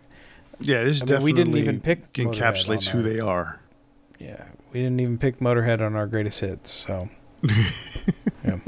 [0.59, 3.61] Yeah, this I mean, definitely we didn't even pick encapsulates who they are.
[4.19, 7.09] yeah we didn't even pick motorhead on our greatest hits so
[8.45, 8.59] yeah.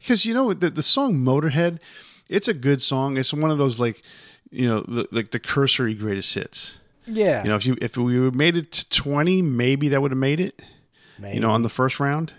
[0.00, 1.78] Because you know the the song Motorhead,
[2.28, 3.16] it's a good song.
[3.16, 4.02] It's one of those like,
[4.50, 6.74] you know, the, like the cursory greatest hits.
[7.06, 10.18] yeah You know, if you if we made it to twenty, maybe that would have
[10.18, 10.60] made it.
[11.22, 12.32] You know, on the first round.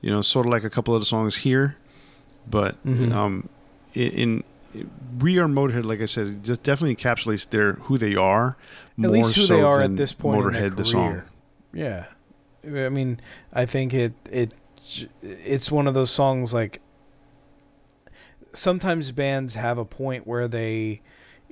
[0.00, 1.76] You know, sort of like a couple of the songs here,
[2.48, 3.12] but Mhm.
[3.12, 3.48] um,
[3.94, 4.44] in, in
[5.18, 5.84] we are Motorhead.
[5.84, 8.56] Like I said, it just definitely encapsulates their who they are.
[9.02, 11.22] at least who so they are than at this point Motorhead, the song.
[11.72, 12.06] Yeah,
[12.64, 13.20] I mean,
[13.52, 14.52] I think it it
[15.22, 16.80] it's one of those songs like
[18.52, 21.00] sometimes bands have a point where they,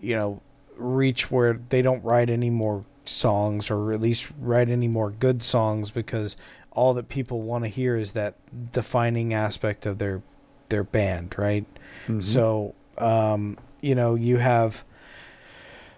[0.00, 0.40] you know,
[0.76, 5.42] reach where they don't write any more songs or at least write any more good
[5.42, 6.36] songs because
[6.72, 8.34] all that people want to hear is that
[8.72, 10.22] defining aspect of their
[10.70, 11.66] their band, right?
[12.06, 12.22] Mhm.
[12.22, 14.84] So, um, you know, you have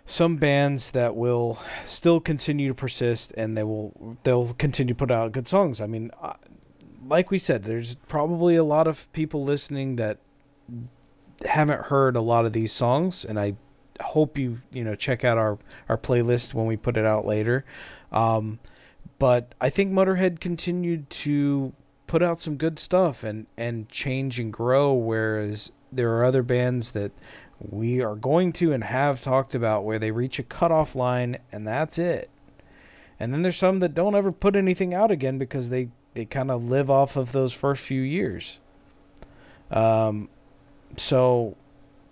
[0.07, 5.11] some bands that will still continue to persist and they will they'll continue to put
[5.11, 5.81] out good songs.
[5.81, 6.13] I mean,
[7.05, 10.19] like we said, there's probably a lot of people listening that
[11.45, 13.57] haven't heard a lot of these songs and I
[14.01, 17.65] hope you, you know, check out our our playlist when we put it out later.
[18.13, 18.61] Um,
[19.19, 21.73] but I think Motorhead continued to
[22.07, 26.93] put out some good stuff and and change and grow whereas there are other bands
[26.93, 27.11] that
[27.61, 31.67] we are going to and have talked about where they reach a cutoff line and
[31.67, 32.31] that's it.
[33.19, 36.51] And then there's some that don't ever put anything out again because they they kind
[36.51, 38.59] of live off of those first few years.
[39.71, 40.29] Um
[40.97, 41.57] so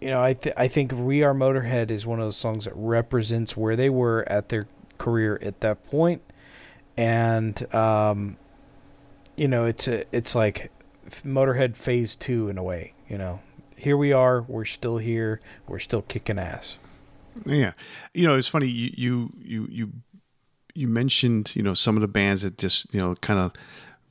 [0.05, 2.75] you know, I th- I think "We Are Motorhead" is one of those songs that
[2.77, 4.67] represents where they were at their
[4.99, 6.21] career at that point,
[6.95, 8.37] and um,
[9.35, 10.71] you know, it's a, it's like
[11.25, 12.93] Motorhead Phase Two in a way.
[13.09, 13.41] You know,
[13.77, 16.79] here we are, we're still here, we're still kicking ass.
[17.45, 17.73] Yeah,
[18.13, 18.69] you know, it's funny.
[18.69, 19.93] You you you you
[20.75, 23.53] you mentioned you know some of the bands that just you know kind of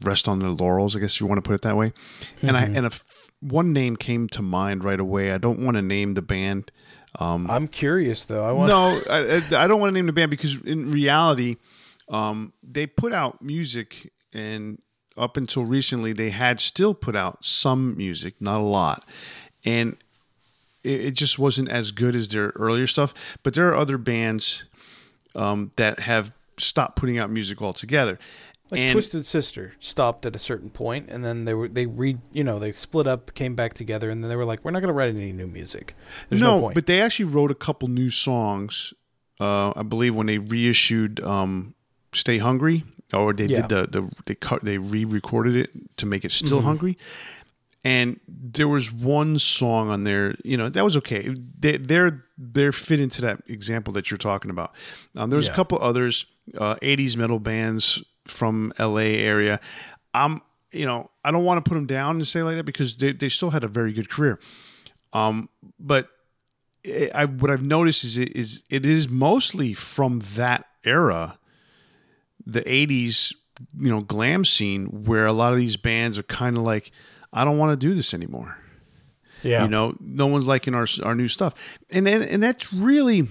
[0.02, 0.96] rest on their laurels.
[0.96, 1.94] I guess you want to put it that way.
[2.42, 3.06] And I and a f-
[3.40, 5.32] one name came to mind right away.
[5.32, 6.72] I don't want to name the band.
[7.20, 8.44] Um, I'm curious though.
[8.44, 11.58] I want no, I, I I don't want to name the band because in reality,
[12.10, 14.82] um, they put out music, and
[15.16, 19.06] up until recently, they had still put out some music, not a lot,
[19.66, 19.98] and
[20.84, 23.14] it, it just wasn't as good as their earlier stuff.
[23.44, 24.64] But there are other bands
[25.36, 28.20] um, that have stopped putting out music altogether.
[28.72, 32.18] Like and Twisted Sister stopped at a certain point, and then they were they re
[32.32, 34.80] you know they split up, came back together, and then they were like, we're not
[34.80, 35.96] going to write any new music.
[36.30, 36.74] There's no, point.
[36.76, 38.94] but they actually wrote a couple new songs.
[39.40, 41.76] Uh, I believe when they reissued um,
[42.14, 43.68] "Stay Hungry," or they Yeah.
[43.68, 46.66] did the the they cut they re-recorded it to make it still Mhm.
[46.66, 46.98] hungry.
[47.86, 51.36] And there was one song on there, you know, that was okay.
[51.60, 54.74] They, they're they're fit into that example that you're talking about.
[55.18, 55.52] Um, there was Yeah.
[55.52, 56.26] a couple others,
[56.58, 59.60] uh, '80s metal bands from LA area.
[60.14, 62.96] I'm, you know, I don't want to put them down and say like that because
[62.96, 64.40] they they still had a very good career.
[65.12, 66.08] Um, but
[66.88, 71.38] I, I what I've noticed is it is it is mostly from that era,
[72.46, 73.34] the '80s,
[73.78, 76.92] you know, glam scene, where a lot of these bands are kind of like,
[77.34, 78.58] I don't want to do this anymore.
[79.42, 79.64] Yeah.
[79.64, 81.54] You know, no one's liking our our new stuff,
[81.90, 83.28] and and, and that's really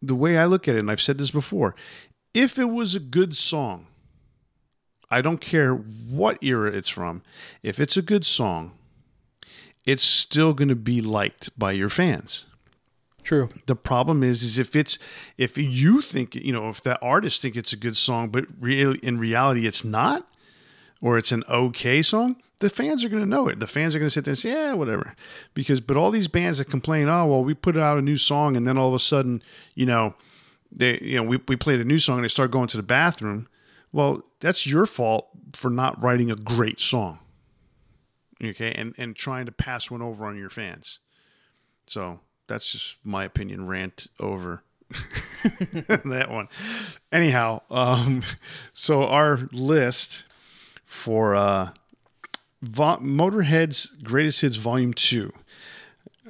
[0.00, 0.78] the way I look at it.
[0.78, 1.74] And I've said this before:
[2.32, 3.86] if it was a good song,
[5.10, 7.22] I don't care what era it's from.
[7.62, 8.72] If it's a good song,
[9.84, 12.46] it's still going to be liked by your fans.
[13.22, 13.48] True.
[13.66, 14.98] The problem is, is if it's
[15.36, 18.98] if you think you know if that artist think it's a good song, but really
[18.98, 20.26] in reality it's not,
[21.00, 23.58] or it's an okay song, the fans are going to know it.
[23.58, 25.16] The fans are going to sit there and say, yeah, whatever.
[25.52, 28.56] Because, but all these bands that complain, oh, well, we put out a new song
[28.56, 29.42] and then all of a sudden,
[29.74, 30.14] you know,
[30.70, 32.84] they, you know, we, we play the new song and they start going to the
[32.84, 33.48] bathroom.
[33.90, 37.18] Well, that's your fault for not writing a great song.
[38.42, 38.72] Okay.
[38.72, 41.00] And, and trying to pass one over on your fans.
[41.88, 44.62] So that's just my opinion rant over.
[44.92, 46.48] that one.
[47.10, 48.22] Anyhow, um,
[48.72, 50.22] so our list
[50.84, 51.70] for uh,
[52.62, 55.32] Vo- Motorhead's Greatest Hits Volume 2.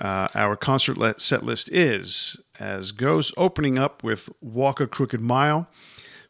[0.00, 5.20] Uh, our concert let- set list is as goes opening up with Walk a Crooked
[5.20, 5.68] Mile,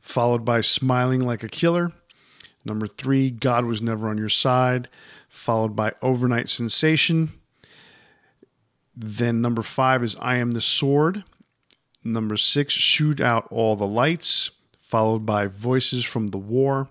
[0.01, 1.93] followed by Smiling Like a Killer.
[2.65, 4.89] Number three, God Was Never on Your Side,
[5.29, 7.33] followed by Overnight Sensation.
[8.97, 11.25] Then number five is I Am the Sword.
[12.05, 16.91] Number six, Shoot Out All the Lights, followed by Voices from the War.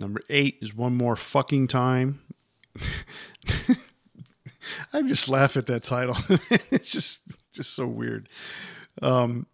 [0.00, 2.22] Number eight is One More Fucking Time.
[4.94, 6.16] I just laugh at that title.
[6.70, 7.20] it's just
[7.52, 8.26] just so weird.
[9.02, 9.46] Um,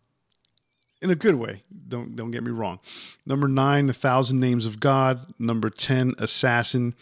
[1.02, 1.64] in a good way.
[1.88, 2.78] Don't don't get me wrong.
[3.26, 5.34] Number nine, A Thousand Names of God.
[5.36, 6.94] Number ten, Assassin.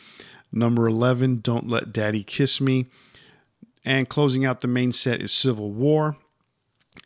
[0.50, 2.86] Number eleven, Don't Let Daddy Kiss Me.
[3.84, 6.16] And closing out the main set is Civil War.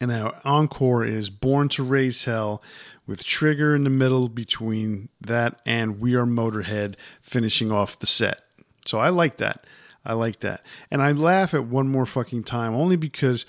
[0.01, 2.63] And our encore is Born to Raise Hell
[3.09, 8.43] with Trigger in the middle between that and We Are Motorhead finishing off the set.
[8.87, 9.65] So I like that.
[10.05, 10.65] I like that.
[10.91, 13.47] And I laugh at one more fucking time only because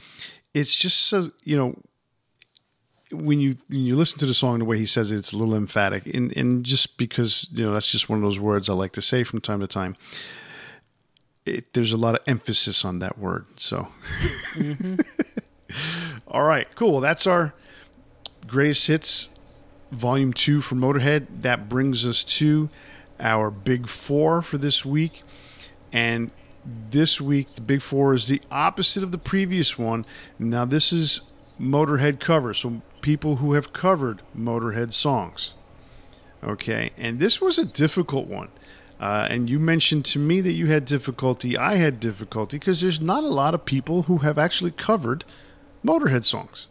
[0.54, 1.76] it's just so, you know,
[3.12, 5.38] when you when you listen to the song the way he says it, it's a
[5.38, 6.06] little emphatic.
[6.08, 9.02] And and just because, you know, that's just one of those words I like to
[9.02, 9.96] say from time to time.
[11.46, 13.46] It, there's a lot of emphasis on that word.
[13.58, 13.90] So
[14.54, 15.02] mm-hmm.
[16.28, 16.94] All right, cool.
[16.94, 17.54] Well, that's our
[18.48, 19.30] greatest hits
[19.92, 21.28] volume two for Motorhead.
[21.42, 22.70] That brings us to
[23.20, 25.24] our big four for this week.
[25.92, 26.32] And
[26.66, 30.06] this week, the big four is the opposite of the previous one.
[30.38, 31.22] Now, this is
[31.60, 35.54] Motorhead covers, so people who have covered Motorhead songs.
[36.44, 38.50] Okay, and this was a difficult one.
[39.00, 41.58] Uh, and you mentioned to me that you had difficulty.
[41.58, 45.24] I had difficulty because there's not a lot of people who have actually covered
[45.84, 46.68] Motorhead songs.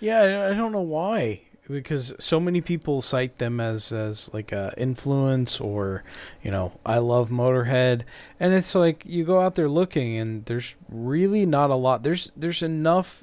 [0.00, 1.42] Yeah, I- I don't know why.
[1.68, 6.02] Because so many people cite them as as like a influence or,
[6.42, 8.02] you know, I love Motorhead,
[8.40, 12.02] and it's like you go out there looking, and there's really not a lot.
[12.02, 13.22] There's there's enough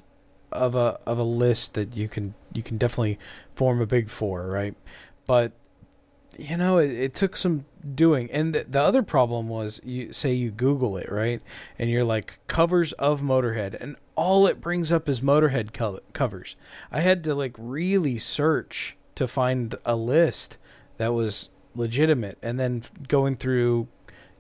[0.52, 3.20] of a of a list that you can you can definitely
[3.56, 4.76] form a big four, right?
[5.26, 5.52] But
[6.38, 8.30] you know, it, it took some doing.
[8.32, 11.42] And the, the other problem was, you say you Google it, right?
[11.78, 16.56] And you're like covers of Motorhead, and all it brings up is Motorhead co- covers.
[16.92, 20.58] I had to like really search to find a list
[20.98, 23.88] that was legitimate, and then going through,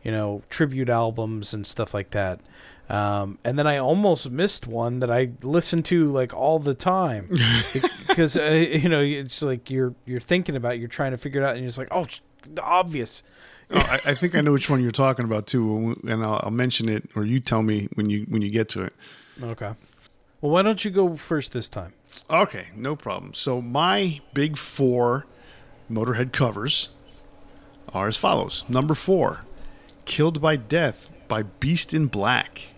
[0.04, 2.40] you know, tribute albums and stuff like that.
[2.88, 7.30] Um, and then I almost missed one that I listen to like all the time
[8.08, 11.42] because uh, you know it's like you're you're thinking about it, you're trying to figure
[11.42, 12.22] it out and you're just like oh it's
[12.62, 13.24] obvious
[13.72, 16.52] Oh, I, I think I know which one you're talking about too, and I'll, I'll
[16.52, 18.94] mention it, or you tell me when you when you get to it.
[19.42, 19.72] okay
[20.42, 21.94] well why don't you go first this time
[22.30, 23.34] Okay, no problem.
[23.34, 25.26] So my big four
[25.92, 26.90] Motorhead covers
[27.94, 28.64] are as follows.
[28.70, 29.42] Number four,
[30.06, 32.70] "Killed by Death" by Beast in Black.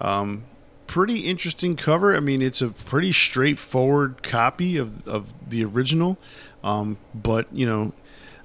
[0.00, 0.44] Um,
[0.86, 2.16] pretty interesting cover.
[2.16, 6.18] I mean, it's a pretty straightforward copy of of the original,
[6.64, 7.92] um, but you know,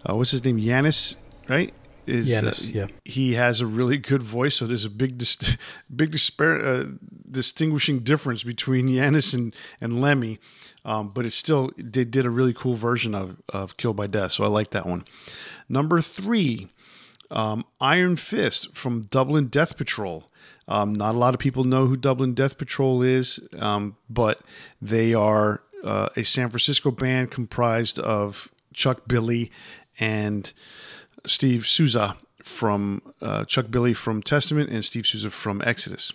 [0.07, 0.57] uh, what's his name?
[0.57, 1.15] Yannis,
[1.49, 1.73] right?
[2.05, 2.87] Is, Yannis, yeah.
[3.05, 5.55] He has a really good voice, so there's a big, dis-
[5.95, 6.85] big dispar- uh,
[7.31, 10.39] distinguishing difference between Yannis and and Lemmy.
[10.85, 14.33] Um, but it's still they did a really cool version of of Killed by Death,
[14.33, 15.05] so I like that one.
[15.69, 16.67] Number three,
[17.33, 20.29] um, Iron Fist from Dublin Death Patrol.
[20.67, 24.39] Um, not a lot of people know who Dublin Death Patrol is, um, but
[24.81, 29.51] they are uh, a San Francisco band comprised of Chuck Billy
[29.99, 30.53] and
[31.25, 36.13] Steve Souza from uh, Chuck Billy from Testament and Steve Souza from Exodus.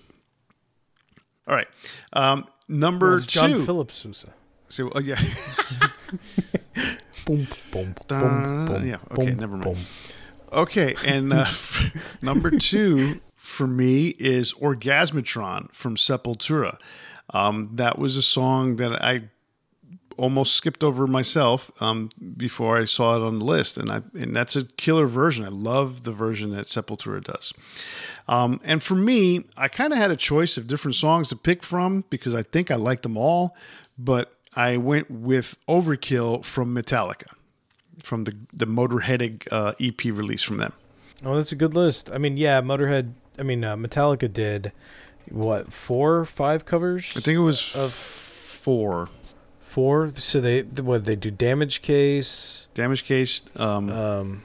[1.46, 1.68] All right,
[2.14, 3.64] um, number Well, John two.
[3.66, 4.32] Phillips Sousa
[4.68, 5.16] So, oh, yeah.
[7.26, 8.86] boom, boom, boom, boom.
[8.88, 9.78] yeah, okay, never mind.
[10.52, 11.50] Okay, and uh,
[12.22, 16.78] number two for me is Orgasmatron from Sepultura.
[17.30, 19.24] Um, that was a song that I
[20.16, 24.34] almost skipped over myself um, before I saw it on the list, and I and
[24.34, 25.44] that's a killer version.
[25.44, 27.52] I love the version that Sepultura does.
[28.26, 31.62] Um, and for me, I kind of had a choice of different songs to pick
[31.62, 33.56] from because I think I liked them all,
[33.96, 37.28] but I went with Overkill from Metallica,
[38.02, 40.72] from the the Motorhead uh, EP release from them.
[41.24, 42.10] Oh, that's a good list.
[42.12, 43.12] I mean, yeah, Motorhead.
[43.38, 44.72] I mean, uh, Metallica did
[45.30, 47.12] what four, five covers?
[47.16, 49.08] I think it was Of- four.
[49.60, 50.12] four.
[50.16, 51.30] So they what they do?
[51.30, 52.68] Damage Case.
[52.74, 54.42] Damage Case, um, Um,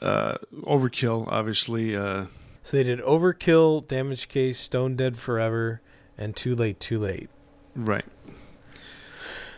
[0.00, 1.96] uh, Overkill, obviously.
[1.96, 2.26] Uh,
[2.62, 5.80] so they did Overkill, Damage Case, Stone Dead Forever,
[6.18, 7.28] and Too Late, Too Late.
[7.74, 8.04] right.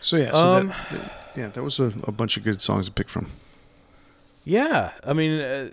[0.01, 2.85] So yeah, so Um, that, that- yeah, that was a, a bunch of good songs
[2.87, 3.31] to pick from.
[4.43, 5.69] Yeah, I mean, uh,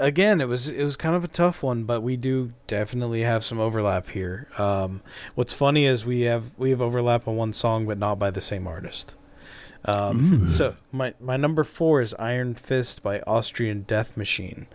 [0.00, 3.44] again, it was it was kind of a tough one, but we do definitely have
[3.44, 4.48] some overlap here.
[4.58, 5.00] Um,
[5.34, 8.40] what's funny is we have we have overlap on one song, but not by the
[8.40, 9.14] same artist.
[9.86, 10.48] Um, Mm.
[10.48, 14.66] So my my number four is Iron Fist by Austrian Death Machine.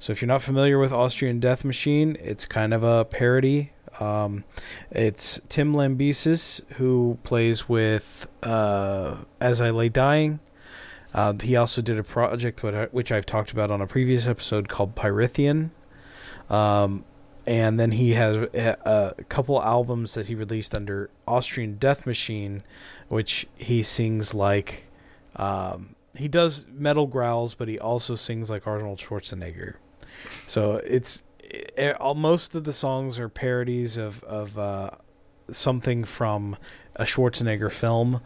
[0.00, 3.70] So if you're not familiar with Austrian Death Machine, it's kind of a parody.
[4.00, 4.44] Um,
[4.90, 10.40] it's Tim Lambesis who plays with uh, As I Lay Dying.
[11.14, 14.94] Uh, he also did a project which, I've talked about on a previous episode called
[14.94, 15.70] Pyrithion.
[16.50, 17.04] Um,
[17.46, 22.62] and then he has a, a couple albums that he released under Austrian Death Machine,
[23.08, 24.88] which he sings like.
[25.36, 29.76] Um, he does metal growls, but he also sings like Arnold Schwarzenegger.
[30.46, 34.90] So it's it, all, most of the songs are parodies of of uh,
[35.50, 36.56] something from
[36.96, 38.20] a Schwarzenegger film.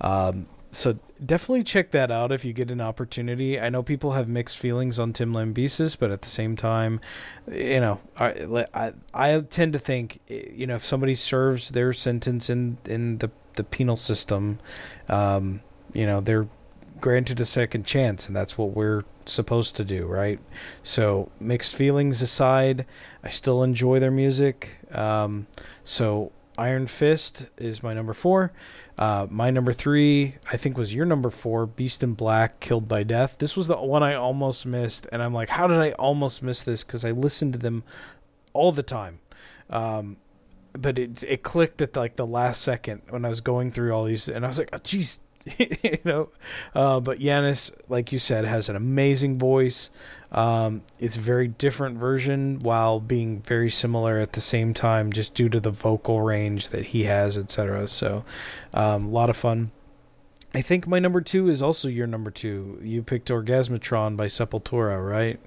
[0.00, 3.58] Um, so definitely check that out if you get an opportunity.
[3.58, 7.00] I know people have mixed feelings on Tim Lambesis, but at the same time,
[7.50, 12.50] you know, I, I I tend to think, you know, if somebody serves their sentence
[12.50, 14.58] in in the the penal system,
[15.08, 15.62] um,
[15.94, 16.48] you know, they're
[17.00, 20.40] granted a second chance, and that's what we're supposed to do, right?
[20.82, 22.86] So mixed feelings aside,
[23.22, 24.78] I still enjoy their music.
[24.92, 25.46] Um,
[25.84, 28.52] so Iron Fist is my number four.
[28.98, 33.04] Uh, my number three, I think, was your number four, Beast in Black, Killed by
[33.04, 33.36] Death.
[33.38, 36.64] This was the one I almost missed, and I'm like, how did I almost miss
[36.64, 36.82] this?
[36.82, 37.84] Because I listened to them
[38.52, 39.20] all the time.
[39.70, 40.16] Um,
[40.72, 44.04] but it it clicked at like the last second when I was going through all
[44.04, 45.20] these, and I was like, oh, "Geez,
[45.58, 46.28] you know."
[46.74, 49.90] Uh, but Yannis, like you said, has an amazing voice.
[50.30, 55.34] Um, it's a very different version while being very similar at the same time, just
[55.34, 57.88] due to the vocal range that he has, etc.
[57.88, 58.24] So,
[58.74, 59.70] um, a lot of fun.
[60.54, 62.78] I think my number two is also your number two.
[62.82, 65.38] You picked Orgasmatron by Sepultura, right?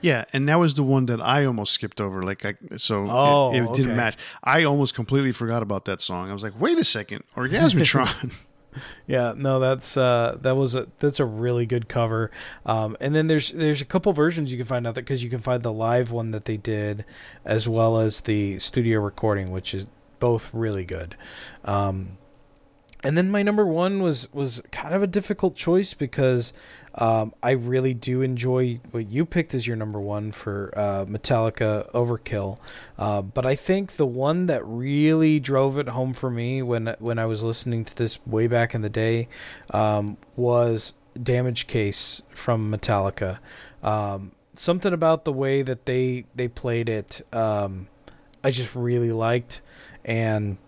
[0.00, 2.22] Yeah, and that was the one that I almost skipped over.
[2.22, 4.16] Like, I so Oh, it, it didn't match.
[4.42, 6.30] I almost completely forgot about that song.
[6.30, 8.32] I was like, wait a second, Orgasmatron.
[9.06, 12.30] Yeah, no, that's uh, that was a that's a really good cover.
[12.66, 15.30] Um, and then there's there's a couple versions you can find out there because you
[15.30, 17.04] can find the live one that they did,
[17.44, 19.86] as well as the studio recording, which is
[20.18, 21.16] both really good.
[21.64, 22.18] Um,
[23.04, 26.52] and then my number one was was kind of a difficult choice because
[26.98, 31.88] um, I really do enjoy what you picked as your number one for uh, Metallica
[31.92, 32.58] Overkill,
[32.98, 37.18] uh, but I think the one that really drove it home for me when when
[37.20, 39.28] I was listening to this way back in the day
[39.70, 43.38] um, was Damage Case from Metallica.
[43.80, 47.86] Um, something about the way that they they played it, um,
[48.42, 49.60] I just really liked,
[50.04, 50.58] and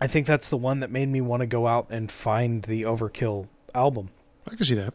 [0.00, 2.82] I think that's the one that made me want to go out and find the
[2.82, 4.10] Overkill album.
[4.46, 4.94] I can see that.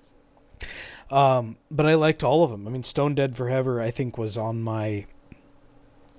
[1.10, 2.68] Um, but I liked all of them.
[2.68, 5.06] I mean, Stone Dead Forever, I think, was on my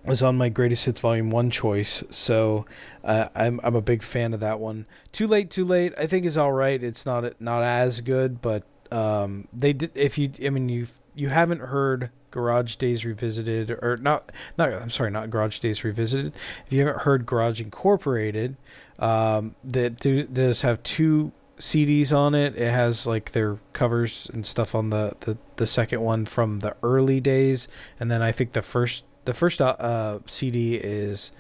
[0.05, 2.05] was on my greatest hits volume one choice.
[2.11, 2.67] So
[3.03, 4.87] uh, I'm I'm a big fan of that one.
[5.13, 5.93] Too late, too late.
[5.99, 6.83] I think is all right.
[6.83, 9.91] It's not not as good, but um, they did.
[9.95, 14.31] If you, I mean, you you haven't heard Garage Days Revisited or not?
[14.59, 16.35] Not I'm sorry, not Garage Days Revisited.
[16.67, 18.57] If you haven't heard Garage Incorporated,
[18.99, 21.33] um, that do, does have two
[21.65, 22.57] CDs on it.
[22.59, 26.77] It has like their covers and stuff on the, the, the second one from the
[26.83, 31.33] early days, and then I think the first the first uh, uh, CD is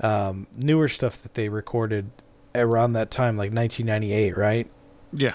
[0.00, 2.10] um, newer stuff that they recorded
[2.54, 4.70] around that time, like 1998, right?
[5.12, 5.34] Yeah,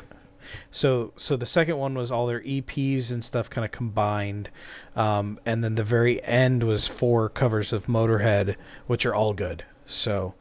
[0.72, 4.50] So so the second one was all their EPs and stuff kind of combined,
[4.96, 8.56] um, and then the very end was four covers of Motorhead,
[8.88, 9.66] which are all good.
[9.86, 10.36] So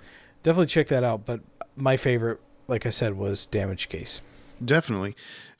[0.44, 1.26] definitely check that out.
[1.26, 1.40] But
[1.74, 2.38] my favorite,
[2.68, 4.20] like I said, was Damage Case.
[4.64, 5.14] definitely.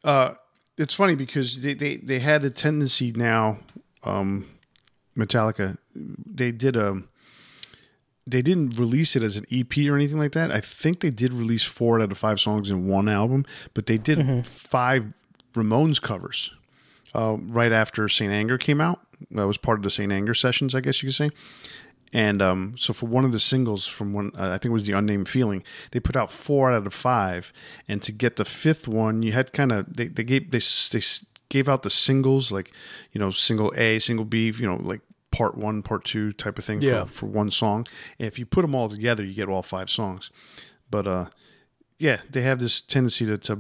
[0.05, 0.35] Uh,
[0.79, 3.59] it's funny because they, they, they had a tendency now,
[4.05, 4.47] um,
[5.17, 7.03] Metallica, they did a,
[8.27, 10.51] they didn't release it as an EP or anything like that.
[10.51, 13.99] I think they did release four out of five songs in one album, but they
[13.99, 15.13] did five
[15.55, 16.51] Ramones covers
[17.15, 19.01] uh, right after Saint Anger came out.
[19.31, 21.31] That was part of the Saint Anger sessions, I guess you could say.
[22.13, 24.87] And um, so for one of the singles from one, uh, I think it was
[24.87, 27.53] the unnamed feeling, they put out four out of five.
[27.89, 30.61] And to get the fifth one, you had kind of they they gave they
[30.93, 31.05] they
[31.49, 32.73] gave out the singles like
[33.13, 35.01] you know single A, single B, you know like
[35.31, 37.05] part one, part two type of thing Yeah.
[37.05, 37.87] for, for one song.
[38.19, 40.31] And if you put them all together, you get all five songs.
[40.91, 41.27] But uh,
[41.99, 43.59] yeah, they have this tendency to, to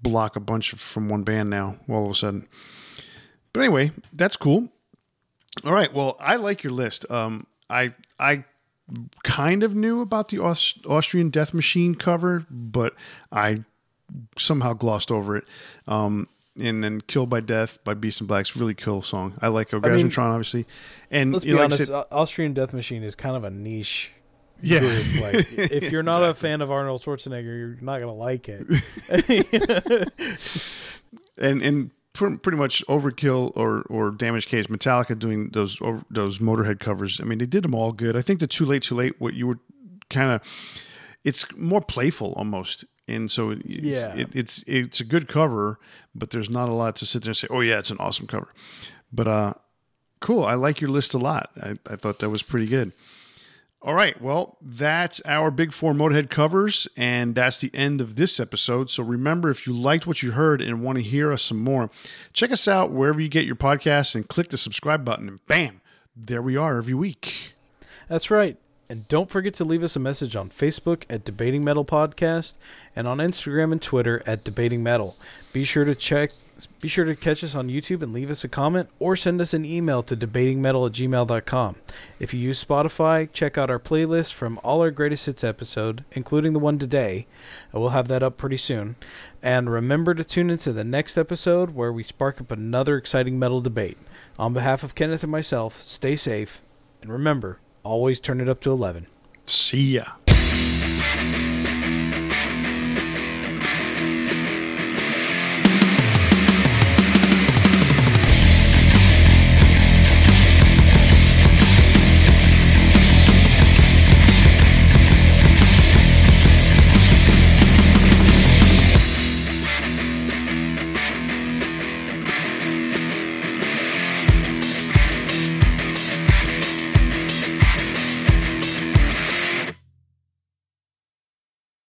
[0.00, 2.48] block a bunch of, from one band now all of a sudden.
[3.52, 4.68] But anyway, that's cool.
[5.64, 5.92] All right.
[5.92, 7.04] Well, I like your list.
[7.10, 8.44] Um, I I
[9.22, 12.94] kind of knew about the Aus- Austrian Death Machine cover, but
[13.30, 13.64] I
[14.38, 15.44] somehow glossed over it.
[15.86, 19.34] Um, and then "Killed by Death" by Beast in Black's really cool song.
[19.40, 20.66] I like mean, Orgasmatron, obviously.
[21.10, 24.12] And Let's be like honest, Austrian Death Machine is kind of a niche
[24.62, 24.80] Yeah.
[24.80, 25.06] group.
[25.20, 28.66] Like, if you're not a fan of Arnold Schwarzenegger, you're not gonna like it.
[31.38, 34.66] and and pretty much overkill or or damage case.
[34.66, 37.20] Metallica doing those over, those motorhead covers.
[37.20, 38.16] I mean they did them all good.
[38.16, 39.58] I think the too late too late what you were
[40.10, 40.40] kind of
[41.24, 42.84] it's more playful almost.
[43.06, 44.14] And so it's, Yeah.
[44.14, 45.78] it, it's it's a good cover
[46.14, 48.26] but there's not a lot to sit there and say oh yeah it's an awesome
[48.26, 48.52] cover.
[49.12, 49.54] But uh
[50.20, 50.44] cool.
[50.44, 51.50] I like your list a lot.
[51.62, 52.92] I, I thought that was pretty good
[53.80, 54.20] all right.
[54.20, 58.90] Well, that's our Big Four Motorhead covers, and that's the end of this episode.
[58.90, 61.88] So remember, if you liked what you heard and want to hear us some more,
[62.32, 65.80] check us out wherever you get your podcasts and click the subscribe button, and bam,
[66.16, 67.54] there we are every week.
[68.08, 68.56] That's right.
[68.90, 72.54] And don't forget to leave us a message on Facebook at Debating Metal Podcast
[72.96, 75.14] and on Instagram and Twitter at Debating Metal.
[75.52, 76.32] Be sure to check
[76.66, 79.54] be sure to catch us on YouTube and leave us a comment or send us
[79.54, 81.76] an email to debatingmetal at gmail.com.
[82.18, 86.52] If you use Spotify, check out our playlist from all our greatest hits episode, including
[86.52, 87.26] the one today.
[87.72, 88.96] We'll have that up pretty soon.
[89.42, 93.60] And remember to tune into the next episode where we spark up another exciting metal
[93.60, 93.98] debate.
[94.38, 96.62] On behalf of Kenneth and myself, stay safe
[97.02, 99.06] and remember, always turn it up to 11.
[99.44, 100.27] See ya.